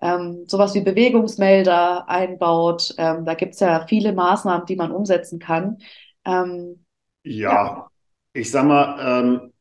ähm, 0.00 0.44
sowas 0.46 0.74
wie 0.74 0.82
Bewegungsmelder 0.82 2.08
einbaut. 2.08 2.94
Ähm, 2.98 3.24
da 3.24 3.34
gibt 3.34 3.54
es 3.54 3.60
ja 3.60 3.86
viele 3.88 4.12
Maßnahmen, 4.12 4.66
die 4.66 4.76
man 4.76 4.92
umsetzen 4.92 5.38
kann. 5.38 5.78
Ähm, 6.24 6.84
ja, 7.24 7.52
ja, 7.52 7.90
ich 8.32 8.50
sag 8.50 8.66
mal, 8.66 8.98
ähm, 9.00 9.52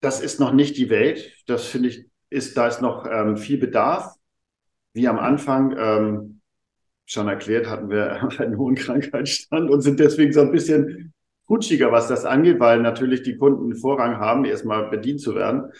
das 0.00 0.20
ist 0.20 0.40
noch 0.40 0.52
nicht 0.52 0.76
die 0.76 0.90
Welt. 0.90 1.32
Das 1.46 1.64
finde 1.64 1.88
ich, 1.88 2.06
ist, 2.28 2.56
da 2.56 2.66
ist 2.66 2.82
noch 2.82 3.06
ähm, 3.06 3.36
viel 3.36 3.56
Bedarf. 3.56 4.14
Wie 4.92 5.08
am 5.08 5.18
Anfang 5.18 5.74
ähm, 5.78 6.41
schon 7.06 7.28
erklärt, 7.28 7.68
hatten 7.68 7.90
wir 7.90 8.22
einen 8.38 8.58
hohen 8.58 8.74
Krankheitsstand 8.74 9.70
und 9.70 9.80
sind 9.80 10.00
deswegen 10.00 10.32
so 10.32 10.40
ein 10.40 10.52
bisschen 10.52 11.12
rutschiger, 11.48 11.92
was 11.92 12.08
das 12.08 12.24
angeht, 12.24 12.60
weil 12.60 12.80
natürlich 12.80 13.22
die 13.22 13.36
Kunden 13.36 13.74
Vorrang 13.76 14.18
haben, 14.18 14.44
erstmal 14.44 14.88
bedient 14.88 15.20
zu 15.20 15.34
werden. 15.34 15.72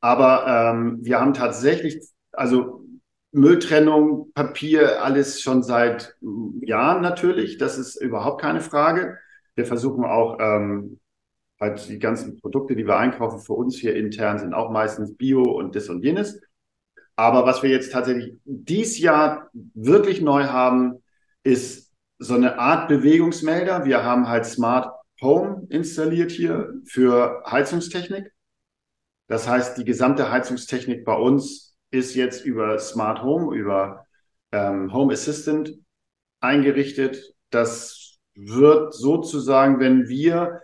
Aber 0.00 0.46
ähm, 0.46 0.98
wir 1.02 1.20
haben 1.20 1.34
tatsächlich, 1.34 2.00
also 2.32 2.84
Mülltrennung, 3.32 4.32
Papier, 4.32 5.02
alles 5.02 5.40
schon 5.40 5.62
seit 5.62 6.16
Jahren 6.62 7.02
natürlich. 7.02 7.58
Das 7.58 7.78
ist 7.78 8.00
überhaupt 8.00 8.40
keine 8.40 8.60
Frage. 8.60 9.18
Wir 9.54 9.66
versuchen 9.66 10.04
auch, 10.04 10.38
ähm, 10.40 10.98
halt 11.60 11.88
die 11.88 11.98
ganzen 11.98 12.38
Produkte, 12.40 12.76
die 12.76 12.86
wir 12.86 12.96
einkaufen 12.96 13.40
für 13.40 13.54
uns 13.54 13.76
hier 13.76 13.96
intern, 13.96 14.38
sind 14.38 14.54
auch 14.54 14.70
meistens 14.70 15.16
Bio 15.16 15.42
und 15.42 15.74
das 15.74 15.88
und 15.88 16.04
jenes. 16.04 16.40
Aber 17.18 17.44
was 17.46 17.64
wir 17.64 17.70
jetzt 17.70 17.90
tatsächlich 17.90 18.38
dies 18.44 18.96
Jahr 19.00 19.50
wirklich 19.74 20.20
neu 20.20 20.44
haben, 20.44 21.02
ist 21.42 21.92
so 22.20 22.34
eine 22.34 22.60
Art 22.60 22.86
Bewegungsmelder. 22.86 23.84
Wir 23.84 24.04
haben 24.04 24.28
halt 24.28 24.46
Smart 24.46 24.94
Home 25.20 25.66
installiert 25.68 26.30
hier 26.30 26.72
für 26.84 27.42
Heizungstechnik. 27.44 28.30
Das 29.26 29.48
heißt, 29.48 29.78
die 29.78 29.84
gesamte 29.84 30.30
Heizungstechnik 30.30 31.04
bei 31.04 31.16
uns 31.16 31.76
ist 31.90 32.14
jetzt 32.14 32.44
über 32.44 32.78
Smart 32.78 33.20
Home, 33.24 33.52
über 33.56 34.06
ähm, 34.52 34.92
Home 34.92 35.12
Assistant 35.12 35.72
eingerichtet. 36.38 37.34
Das 37.50 38.20
wird 38.36 38.94
sozusagen, 38.94 39.80
wenn 39.80 40.06
wir 40.06 40.60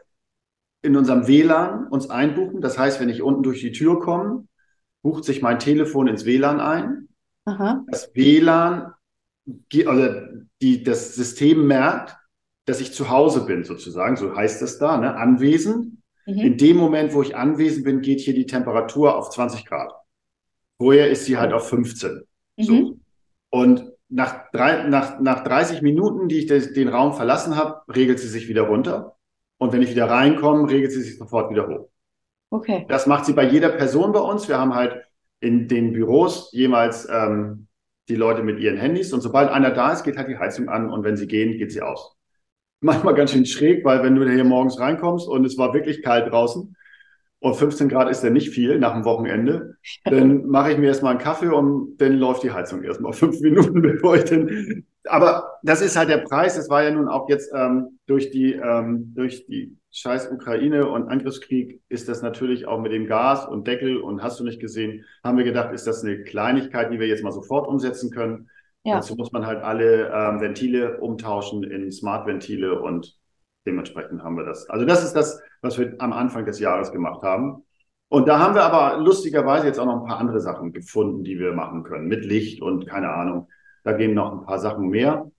in 0.82 0.94
unserem 0.96 1.26
WLAN 1.26 1.88
uns 1.88 2.10
einbuchen, 2.10 2.60
das 2.60 2.78
heißt, 2.78 3.00
wenn 3.00 3.08
ich 3.08 3.22
unten 3.22 3.42
durch 3.42 3.60
die 3.60 3.72
Tür 3.72 3.98
komme, 3.98 4.46
bucht 5.04 5.24
sich 5.24 5.42
mein 5.42 5.58
Telefon 5.58 6.08
ins 6.08 6.24
WLAN 6.24 6.60
ein. 6.60 7.08
Aha. 7.44 7.84
Das 7.88 8.14
WLAN, 8.14 8.94
also 9.86 10.08
die, 10.62 10.82
das 10.82 11.14
System 11.14 11.66
merkt, 11.66 12.16
dass 12.64 12.80
ich 12.80 12.94
zu 12.94 13.10
Hause 13.10 13.44
bin, 13.44 13.64
sozusagen, 13.64 14.16
so 14.16 14.34
heißt 14.34 14.62
es 14.62 14.78
da, 14.78 14.96
ne? 14.96 15.14
anwesend. 15.14 15.98
Mhm. 16.26 16.38
In 16.38 16.56
dem 16.56 16.78
Moment, 16.78 17.12
wo 17.12 17.20
ich 17.20 17.36
anwesend 17.36 17.84
bin, 17.84 18.00
geht 18.00 18.20
hier 18.20 18.32
die 18.32 18.46
Temperatur 18.46 19.16
auf 19.16 19.28
20 19.28 19.66
Grad. 19.66 19.92
Vorher 20.78 21.10
ist 21.10 21.26
sie 21.26 21.36
halt 21.36 21.52
auf 21.52 21.68
15. 21.68 22.22
Mhm. 22.56 22.64
So. 22.64 22.98
Und 23.50 23.92
nach, 24.08 24.50
drei, 24.52 24.88
nach, 24.88 25.20
nach 25.20 25.44
30 25.44 25.82
Minuten, 25.82 26.28
die 26.28 26.38
ich 26.38 26.46
des, 26.46 26.72
den 26.72 26.88
Raum 26.88 27.12
verlassen 27.12 27.56
habe, 27.56 27.82
regelt 27.94 28.20
sie 28.20 28.28
sich 28.28 28.48
wieder 28.48 28.62
runter. 28.62 29.16
Und 29.58 29.74
wenn 29.74 29.82
ich 29.82 29.90
wieder 29.90 30.08
reinkomme, 30.08 30.70
regelt 30.70 30.92
sie 30.92 31.02
sich 31.02 31.18
sofort 31.18 31.50
wieder 31.50 31.68
hoch. 31.68 31.90
Okay. 32.54 32.86
Das 32.88 33.08
macht 33.08 33.24
sie 33.24 33.32
bei 33.32 33.42
jeder 33.44 33.70
Person 33.70 34.12
bei 34.12 34.20
uns. 34.20 34.48
Wir 34.48 34.60
haben 34.60 34.76
halt 34.76 35.02
in 35.40 35.66
den 35.66 35.92
Büros 35.92 36.50
jemals 36.52 37.08
ähm, 37.10 37.66
die 38.08 38.14
Leute 38.14 38.44
mit 38.44 38.60
ihren 38.60 38.76
Handys 38.76 39.12
und 39.12 39.22
sobald 39.22 39.50
einer 39.50 39.72
da 39.72 39.92
ist, 39.92 40.04
geht 40.04 40.16
halt 40.16 40.28
die 40.28 40.38
Heizung 40.38 40.68
an 40.68 40.88
und 40.88 41.02
wenn 41.02 41.16
sie 41.16 41.26
gehen, 41.26 41.58
geht 41.58 41.72
sie 41.72 41.82
aus. 41.82 42.16
Manchmal 42.80 43.14
ganz 43.14 43.32
schön 43.32 43.44
schräg, 43.44 43.84
weil 43.84 44.04
wenn 44.04 44.14
du 44.14 44.30
hier 44.30 44.44
morgens 44.44 44.78
reinkommst 44.78 45.26
und 45.26 45.44
es 45.44 45.58
war 45.58 45.74
wirklich 45.74 46.00
kalt 46.00 46.30
draußen, 46.30 46.76
und 47.40 47.56
15 47.56 47.88
Grad 47.88 48.08
ist 48.08 48.22
ja 48.22 48.30
nicht 48.30 48.50
viel 48.50 48.78
nach 48.78 48.94
dem 48.94 49.04
Wochenende, 49.04 49.76
dann 50.04 50.46
mache 50.46 50.72
ich 50.72 50.78
mir 50.78 50.86
erstmal 50.86 51.10
einen 51.10 51.20
Kaffee 51.20 51.48
und 51.48 51.96
dann 51.98 52.12
läuft 52.12 52.44
die 52.44 52.52
Heizung 52.52 52.84
erstmal 52.84 53.12
fünf 53.12 53.40
Minuten, 53.40 53.82
bevor 53.82 54.14
ich 54.14 54.24
dann 54.24 54.84
aber 55.08 55.58
das 55.62 55.80
ist 55.80 55.96
halt 55.96 56.08
der 56.08 56.18
Preis. 56.18 56.56
Das 56.56 56.68
war 56.68 56.82
ja 56.82 56.90
nun 56.90 57.08
auch 57.08 57.28
jetzt 57.28 57.52
ähm, 57.54 57.98
durch 58.06 58.30
die 58.30 58.52
ähm, 58.52 59.12
durch 59.14 59.46
die 59.46 59.76
scheiß 59.92 60.30
Ukraine 60.32 60.88
und 60.88 61.08
Angriffskrieg 61.08 61.80
ist 61.88 62.08
das 62.08 62.22
natürlich 62.22 62.66
auch 62.66 62.80
mit 62.80 62.92
dem 62.92 63.06
Gas 63.06 63.46
und 63.46 63.66
Deckel 63.66 63.98
und 63.98 64.22
hast 64.22 64.40
du 64.40 64.44
nicht 64.44 64.60
gesehen, 64.60 65.04
haben 65.22 65.38
wir 65.38 65.44
gedacht, 65.44 65.72
ist 65.72 65.86
das 65.86 66.02
eine 66.02 66.24
Kleinigkeit, 66.24 66.92
die 66.92 66.98
wir 66.98 67.06
jetzt 67.06 67.22
mal 67.22 67.32
sofort 67.32 67.68
umsetzen 67.68 68.10
können. 68.10 68.48
Ja. 68.82 68.96
Dazu 68.96 69.14
muss 69.14 69.32
man 69.32 69.46
halt 69.46 69.62
alle 69.62 70.10
ähm, 70.12 70.40
Ventile 70.40 71.00
umtauschen 71.00 71.62
in 71.62 71.90
Smart-Ventile 71.92 72.80
und 72.80 73.16
dementsprechend 73.66 74.22
haben 74.22 74.36
wir 74.36 74.44
das. 74.44 74.68
Also 74.68 74.84
das 74.84 75.04
ist 75.04 75.14
das, 75.14 75.40
was 75.62 75.78
wir 75.78 75.94
am 75.98 76.12
Anfang 76.12 76.44
des 76.44 76.58
Jahres 76.60 76.92
gemacht 76.92 77.22
haben. 77.22 77.62
Und 78.08 78.28
da 78.28 78.38
haben 78.38 78.54
wir 78.54 78.62
aber 78.62 79.00
lustigerweise 79.00 79.66
jetzt 79.66 79.78
auch 79.78 79.86
noch 79.86 80.02
ein 80.02 80.06
paar 80.06 80.18
andere 80.18 80.40
Sachen 80.40 80.72
gefunden, 80.72 81.24
die 81.24 81.38
wir 81.38 81.52
machen 81.52 81.82
können, 81.82 82.06
mit 82.06 82.24
Licht 82.24 82.60
und 82.60 82.86
keine 82.86 83.10
Ahnung. 83.10 83.48
Da 83.84 83.92
gehen 83.92 84.14
noch 84.14 84.32
ein 84.32 84.46
paar 84.46 84.58
Sachen 84.58 84.88
mehr, 84.88 85.30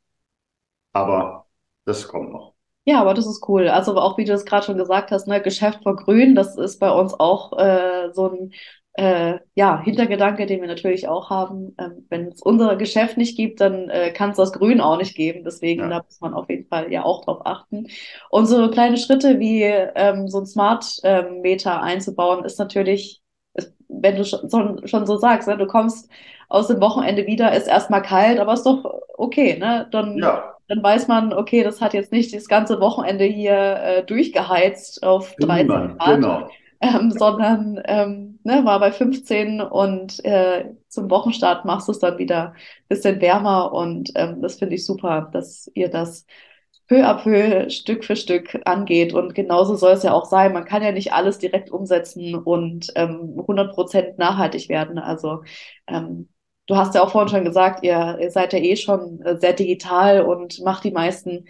aber 0.93 1.47
das 1.85 2.07
kommt 2.07 2.31
noch. 2.31 2.53
Ja, 2.85 3.01
aber 3.01 3.15
das 3.15 3.25
ist 3.25 3.43
cool. 3.49 3.67
Also 3.67 3.97
auch 3.97 4.17
wie 4.17 4.25
du 4.25 4.33
es 4.33 4.45
gerade 4.45 4.65
schon 4.65 4.77
gesagt 4.77 5.11
hast, 5.11 5.27
ne, 5.27 5.41
Geschäft 5.41 5.81
vor 5.83 5.95
Grün, 5.95 6.35
das 6.35 6.55
ist 6.55 6.79
bei 6.79 6.91
uns 6.91 7.13
auch 7.19 7.57
äh, 7.57 8.13
so 8.13 8.29
ein 8.29 8.53
äh, 8.93 9.39
ja, 9.55 9.81
Hintergedanke, 9.81 10.45
den 10.45 10.61
wir 10.61 10.67
natürlich 10.67 11.07
auch 11.07 11.29
haben. 11.31 11.75
Ähm, 11.79 12.05
Wenn 12.09 12.27
es 12.27 12.41
unser 12.41 12.75
Geschäft 12.75 13.17
nicht 13.17 13.35
gibt, 13.35 13.59
dann 13.59 13.89
äh, 13.89 14.11
kann 14.11 14.29
es 14.31 14.37
das 14.37 14.53
Grün 14.53 14.81
auch 14.81 14.97
nicht 14.97 15.15
geben. 15.15 15.43
Deswegen 15.43 15.81
ja. 15.81 15.89
da 15.89 16.03
muss 16.03 16.21
man 16.21 16.33
auf 16.35 16.49
jeden 16.49 16.67
Fall 16.67 16.91
ja 16.91 17.03
auch 17.03 17.25
drauf 17.25 17.41
achten. 17.45 17.87
Und 18.29 18.45
so 18.45 18.69
kleine 18.69 18.97
Schritte 18.97 19.39
wie 19.39 19.63
ähm, 19.63 20.27
so 20.29 20.39
ein 20.39 20.45
Smart-Meter 20.45 21.73
ähm, 21.73 21.81
einzubauen, 21.81 22.45
ist 22.45 22.59
natürlich, 22.59 23.21
wenn 23.89 24.15
du 24.15 24.23
schon, 24.23 24.87
schon 24.87 25.05
so 25.05 25.17
sagst, 25.17 25.47
ne, 25.47 25.57
du 25.57 25.67
kommst 25.67 26.09
aus 26.49 26.67
dem 26.67 26.81
Wochenende 26.81 27.27
wieder, 27.27 27.53
ist 27.53 27.67
erstmal 27.67 28.01
kalt, 28.01 28.39
aber 28.39 28.53
ist 28.53 28.65
doch 28.65 28.83
okay, 29.17 29.57
ne? 29.57 29.87
Dann, 29.91 30.17
ja. 30.17 30.55
dann 30.67 30.83
weiß 30.83 31.07
man, 31.07 31.33
okay, 31.33 31.63
das 31.63 31.81
hat 31.81 31.93
jetzt 31.93 32.11
nicht 32.11 32.33
das 32.33 32.47
ganze 32.47 32.79
Wochenende 32.79 33.25
hier 33.25 33.55
äh, 33.55 34.03
durchgeheizt 34.03 35.03
auf 35.03 35.35
13 35.37 35.67
Grad. 35.67 36.15
Genau 36.15 36.49
ähm, 36.85 37.11
sondern 37.11 37.81
ähm, 37.85 38.39
ne, 38.43 38.65
war 38.65 38.79
bei 38.79 38.91
15 38.91 39.61
und 39.61 40.23
äh, 40.25 40.65
zum 40.87 41.09
Wochenstart 41.09 41.65
machst 41.65 41.87
du 41.87 41.91
es 41.91 41.99
dann 41.99 42.17
wieder 42.17 42.51
ein 42.51 42.55
bisschen 42.89 43.21
wärmer 43.21 43.73
und 43.73 44.11
ähm, 44.15 44.41
das 44.41 44.55
finde 44.55 44.75
ich 44.75 44.85
super, 44.85 45.29
dass 45.33 45.69
ihr 45.73 45.89
das 45.89 46.25
peu 46.87 47.03
à 47.03 47.15
peu, 47.15 47.69
Stück 47.69 48.05
für 48.05 48.15
Stück 48.15 48.59
angeht 48.65 49.13
und 49.13 49.33
genauso 49.33 49.75
soll 49.75 49.93
es 49.93 50.03
ja 50.03 50.13
auch 50.13 50.25
sein. 50.25 50.53
Man 50.53 50.65
kann 50.65 50.83
ja 50.83 50.91
nicht 50.91 51.13
alles 51.13 51.39
direkt 51.39 51.71
umsetzen 51.71 52.35
und 52.35 52.91
ähm, 52.95 53.35
100 53.39 53.73
Prozent 53.73 54.17
nachhaltig 54.19 54.69
werden. 54.69 54.99
Also 54.99 55.43
ähm, 55.87 56.29
du 56.67 56.75
hast 56.75 56.95
ja 56.95 57.03
auch 57.03 57.11
vorhin 57.11 57.29
schon 57.29 57.45
gesagt, 57.45 57.83
ihr, 57.83 58.17
seid 58.29 58.53
ja 58.53 58.59
eh 58.59 58.75
schon 58.75 59.21
äh, 59.21 59.37
sehr 59.37 59.53
digital 59.53 60.21
und 60.21 60.61
macht 60.63 60.83
die 60.83 60.91
meisten 60.91 61.45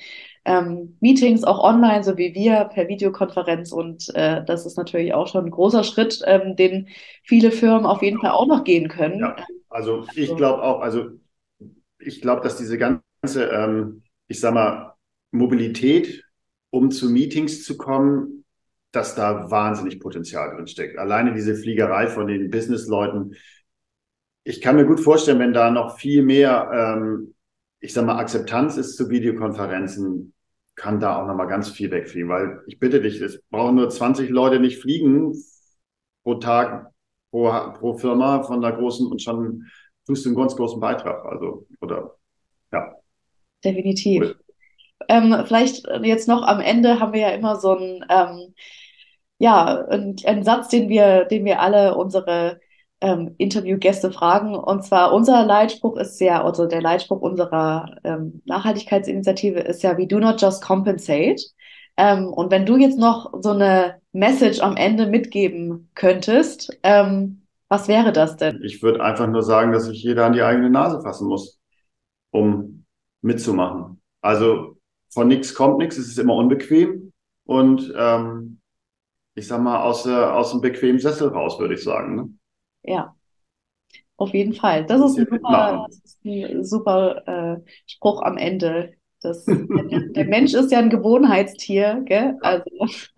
ähm, 0.45 0.97
Meetings 0.99 1.43
auch 1.43 1.63
online, 1.63 2.03
so 2.03 2.17
wie 2.17 2.33
wir, 2.35 2.65
per 2.65 2.87
Videokonferenz. 2.87 3.71
Und 3.71 4.13
äh, 4.15 4.43
das 4.45 4.65
ist 4.65 4.77
natürlich 4.77 5.13
auch 5.13 5.27
schon 5.27 5.45
ein 5.45 5.51
großer 5.51 5.83
Schritt, 5.83 6.21
ähm, 6.25 6.55
den 6.55 6.87
viele 7.23 7.51
Firmen 7.51 7.85
auf 7.85 8.01
jeden 8.01 8.19
Fall 8.19 8.31
auch 8.31 8.45
noch 8.45 8.63
gehen 8.63 8.87
können. 8.87 9.19
Ja, 9.19 9.35
also 9.69 10.05
ich 10.15 10.35
glaube 10.35 10.61
auch, 10.63 10.81
also 10.81 11.09
ich 11.99 12.21
glaube, 12.21 12.41
dass 12.41 12.57
diese 12.57 12.77
ganze, 12.77 13.45
ähm, 13.45 14.03
ich 14.27 14.39
sag 14.39 14.53
mal, 14.53 14.93
Mobilität, 15.31 16.23
um 16.69 16.91
zu 16.91 17.09
Meetings 17.09 17.63
zu 17.63 17.77
kommen, 17.77 18.45
dass 18.91 19.15
da 19.15 19.49
wahnsinnig 19.51 19.99
Potenzial 19.99 20.55
drin 20.55 20.67
steckt. 20.67 20.97
Alleine 20.97 21.33
diese 21.33 21.55
Fliegerei 21.55 22.07
von 22.07 22.27
den 22.27 22.49
Businessleuten. 22.49 23.35
Ich 24.47 24.61
kann 24.61 24.75
mir 24.75 24.85
gut 24.85 24.99
vorstellen, 24.99 25.39
wenn 25.39 25.53
da 25.53 25.71
noch 25.71 25.97
viel 25.97 26.21
mehr, 26.21 26.69
ähm, 26.71 27.33
ich 27.79 27.93
sag 27.93 28.05
mal, 28.05 28.19
Akzeptanz 28.19 28.77
ist 28.77 28.95
zu 28.95 29.09
Videokonferenzen, 29.09 30.33
kann 30.75 30.99
da 30.99 31.19
auch 31.19 31.27
nochmal 31.27 31.47
ganz 31.47 31.69
viel 31.69 31.89
wegfliegen, 31.89 32.29
weil 32.29 32.61
ich 32.67 32.79
bitte 32.79 33.01
dich, 33.01 33.19
es 33.21 33.41
brauchen 33.49 33.75
nur 33.75 33.89
20 33.89 34.29
Leute 34.29 34.59
nicht 34.59 34.79
fliegen 34.79 35.33
pro 36.23 36.35
Tag, 36.35 36.91
pro, 37.31 37.49
pro 37.73 37.97
Firma 37.97 38.43
von 38.43 38.61
der 38.61 38.73
großen 38.73 39.07
und 39.07 39.19
schon 39.21 39.65
tust 40.05 40.25
du 40.25 40.29
einen 40.29 40.37
ganz 40.37 40.55
großen 40.55 40.79
Beitrag. 40.79 41.25
Also, 41.25 41.65
oder, 41.81 42.15
ja. 42.71 42.93
Definitiv. 43.63 44.21
Cool. 44.21 44.35
Ähm, 45.09 45.43
vielleicht 45.45 45.87
jetzt 46.03 46.27
noch 46.27 46.43
am 46.43 46.59
Ende 46.59 46.99
haben 46.99 47.13
wir 47.13 47.21
ja 47.21 47.29
immer 47.29 47.55
so 47.55 47.75
ein, 47.75 48.05
ähm, 48.09 48.53
ja, 49.39 49.85
einen 49.87 50.43
Satz, 50.43 50.67
den 50.69 50.87
wir, 50.87 51.25
den 51.25 51.45
wir 51.45 51.61
alle 51.61 51.95
unsere 51.95 52.59
ähm, 53.05 53.35
Interviewgäste 53.37 54.11
fragen. 54.11 54.55
Und 54.55 54.83
zwar 54.83 55.13
unser 55.13 55.45
Leitspruch 55.45 55.95
ist 55.97 56.19
ja, 56.19 56.43
also 56.43 56.65
der 56.65 56.81
Leitspruch 56.81 57.21
unserer 57.21 57.97
ähm, 58.03 58.41
Nachhaltigkeitsinitiative 58.45 59.59
ist 59.59 59.83
ja, 59.83 59.95
we 59.97 60.07
do 60.07 60.19
not 60.19 60.41
just 60.41 60.63
compensate. 60.63 61.41
Ähm, 61.97 62.33
und 62.33 62.49
wenn 62.51 62.65
du 62.65 62.77
jetzt 62.77 62.97
noch 62.97 63.31
so 63.41 63.51
eine 63.51 64.01
Message 64.11 64.59
am 64.59 64.75
Ende 64.75 65.05
mitgeben 65.05 65.91
könntest, 65.93 66.77
ähm, 66.81 67.43
was 67.69 67.87
wäre 67.87 68.11
das 68.11 68.37
denn? 68.37 68.61
Ich 68.63 68.81
würde 68.81 69.03
einfach 69.03 69.27
nur 69.27 69.43
sagen, 69.43 69.71
dass 69.71 69.85
sich 69.85 70.01
jeder 70.01 70.25
an 70.25 70.33
die 70.33 70.41
eigene 70.41 70.71
Nase 70.71 71.01
fassen 71.01 71.27
muss, 71.27 71.59
um 72.31 72.85
mitzumachen. 73.21 74.01
Also 74.21 74.77
von 75.09 75.27
nichts 75.27 75.53
kommt 75.53 75.77
nichts, 75.77 75.97
es 75.97 76.07
ist 76.07 76.19
immer 76.19 76.35
unbequem 76.35 77.13
und 77.45 77.93
ähm, 77.95 78.59
ich 79.35 79.47
sag 79.47 79.61
mal 79.61 79.83
aus, 79.83 80.07
äh, 80.07 80.11
aus 80.11 80.51
dem 80.51 80.61
bequemen 80.61 80.99
Sessel 80.99 81.27
raus, 81.27 81.59
würde 81.59 81.75
ich 81.75 81.83
sagen. 81.83 82.15
Ne? 82.15 82.29
Ja, 82.85 83.15
auf 84.17 84.33
jeden 84.33 84.53
Fall. 84.53 84.85
Das 84.85 85.01
ist 85.01 85.17
ein 85.17 85.27
super, 85.29 85.87
ist 85.89 86.25
ein 86.25 86.63
super 86.63 87.27
äh, 87.27 87.71
Spruch 87.85 88.21
am 88.21 88.37
Ende. 88.37 88.93
Das, 89.21 89.45
der, 89.45 90.25
Mensch 90.25 90.53
ist 90.53 90.71
ja 90.71 90.79
ein 90.79 90.89
Gewohnheitstier, 90.89 92.01
gell? 92.05 92.37
Also 92.41 92.65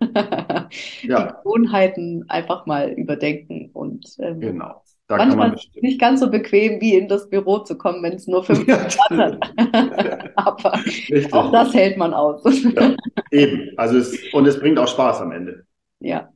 die 0.00 1.08
Gewohnheiten 1.08 2.24
einfach 2.28 2.66
mal 2.66 2.90
überdenken 2.90 3.70
und 3.72 4.16
ähm, 4.18 4.40
genau. 4.40 4.82
Da 5.06 5.16
manchmal 5.16 5.54
es 5.54 5.66
nicht 5.80 5.98
ganz 5.98 6.20
so 6.20 6.30
bequem, 6.30 6.82
wie 6.82 6.94
in 6.94 7.08
das 7.08 7.30
Büro 7.30 7.60
zu 7.60 7.78
kommen, 7.78 8.02
wenn 8.02 8.12
es 8.12 8.26
nur 8.26 8.44
fünf 8.44 8.66
Grad 8.66 8.98
hat. 9.10 9.38
Aber 10.36 10.74
Richtig. 10.84 11.32
auch 11.32 11.50
das 11.50 11.72
hält 11.72 11.96
man 11.96 12.12
aus. 12.12 12.42
Ja, 12.44 12.94
eben. 13.30 13.70
Also 13.78 13.96
es, 13.96 14.18
und 14.34 14.46
es 14.46 14.60
bringt 14.60 14.78
auch 14.78 14.88
Spaß 14.88 15.22
am 15.22 15.32
Ende. 15.32 15.64
Ja. 16.00 16.30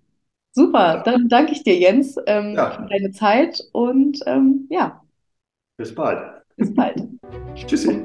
Super, 0.54 1.02
dann 1.04 1.28
danke 1.28 1.52
ich 1.52 1.62
dir, 1.62 1.78
Jens, 1.78 2.16
ähm, 2.26 2.54
ja. 2.54 2.70
für 2.72 2.86
deine 2.86 3.10
Zeit 3.10 3.62
und 3.72 4.18
ähm, 4.26 4.66
ja. 4.70 5.02
Bis 5.78 5.94
bald. 5.94 6.42
Bis 6.56 6.74
bald. 6.74 7.02
Tschüssi. 7.54 8.04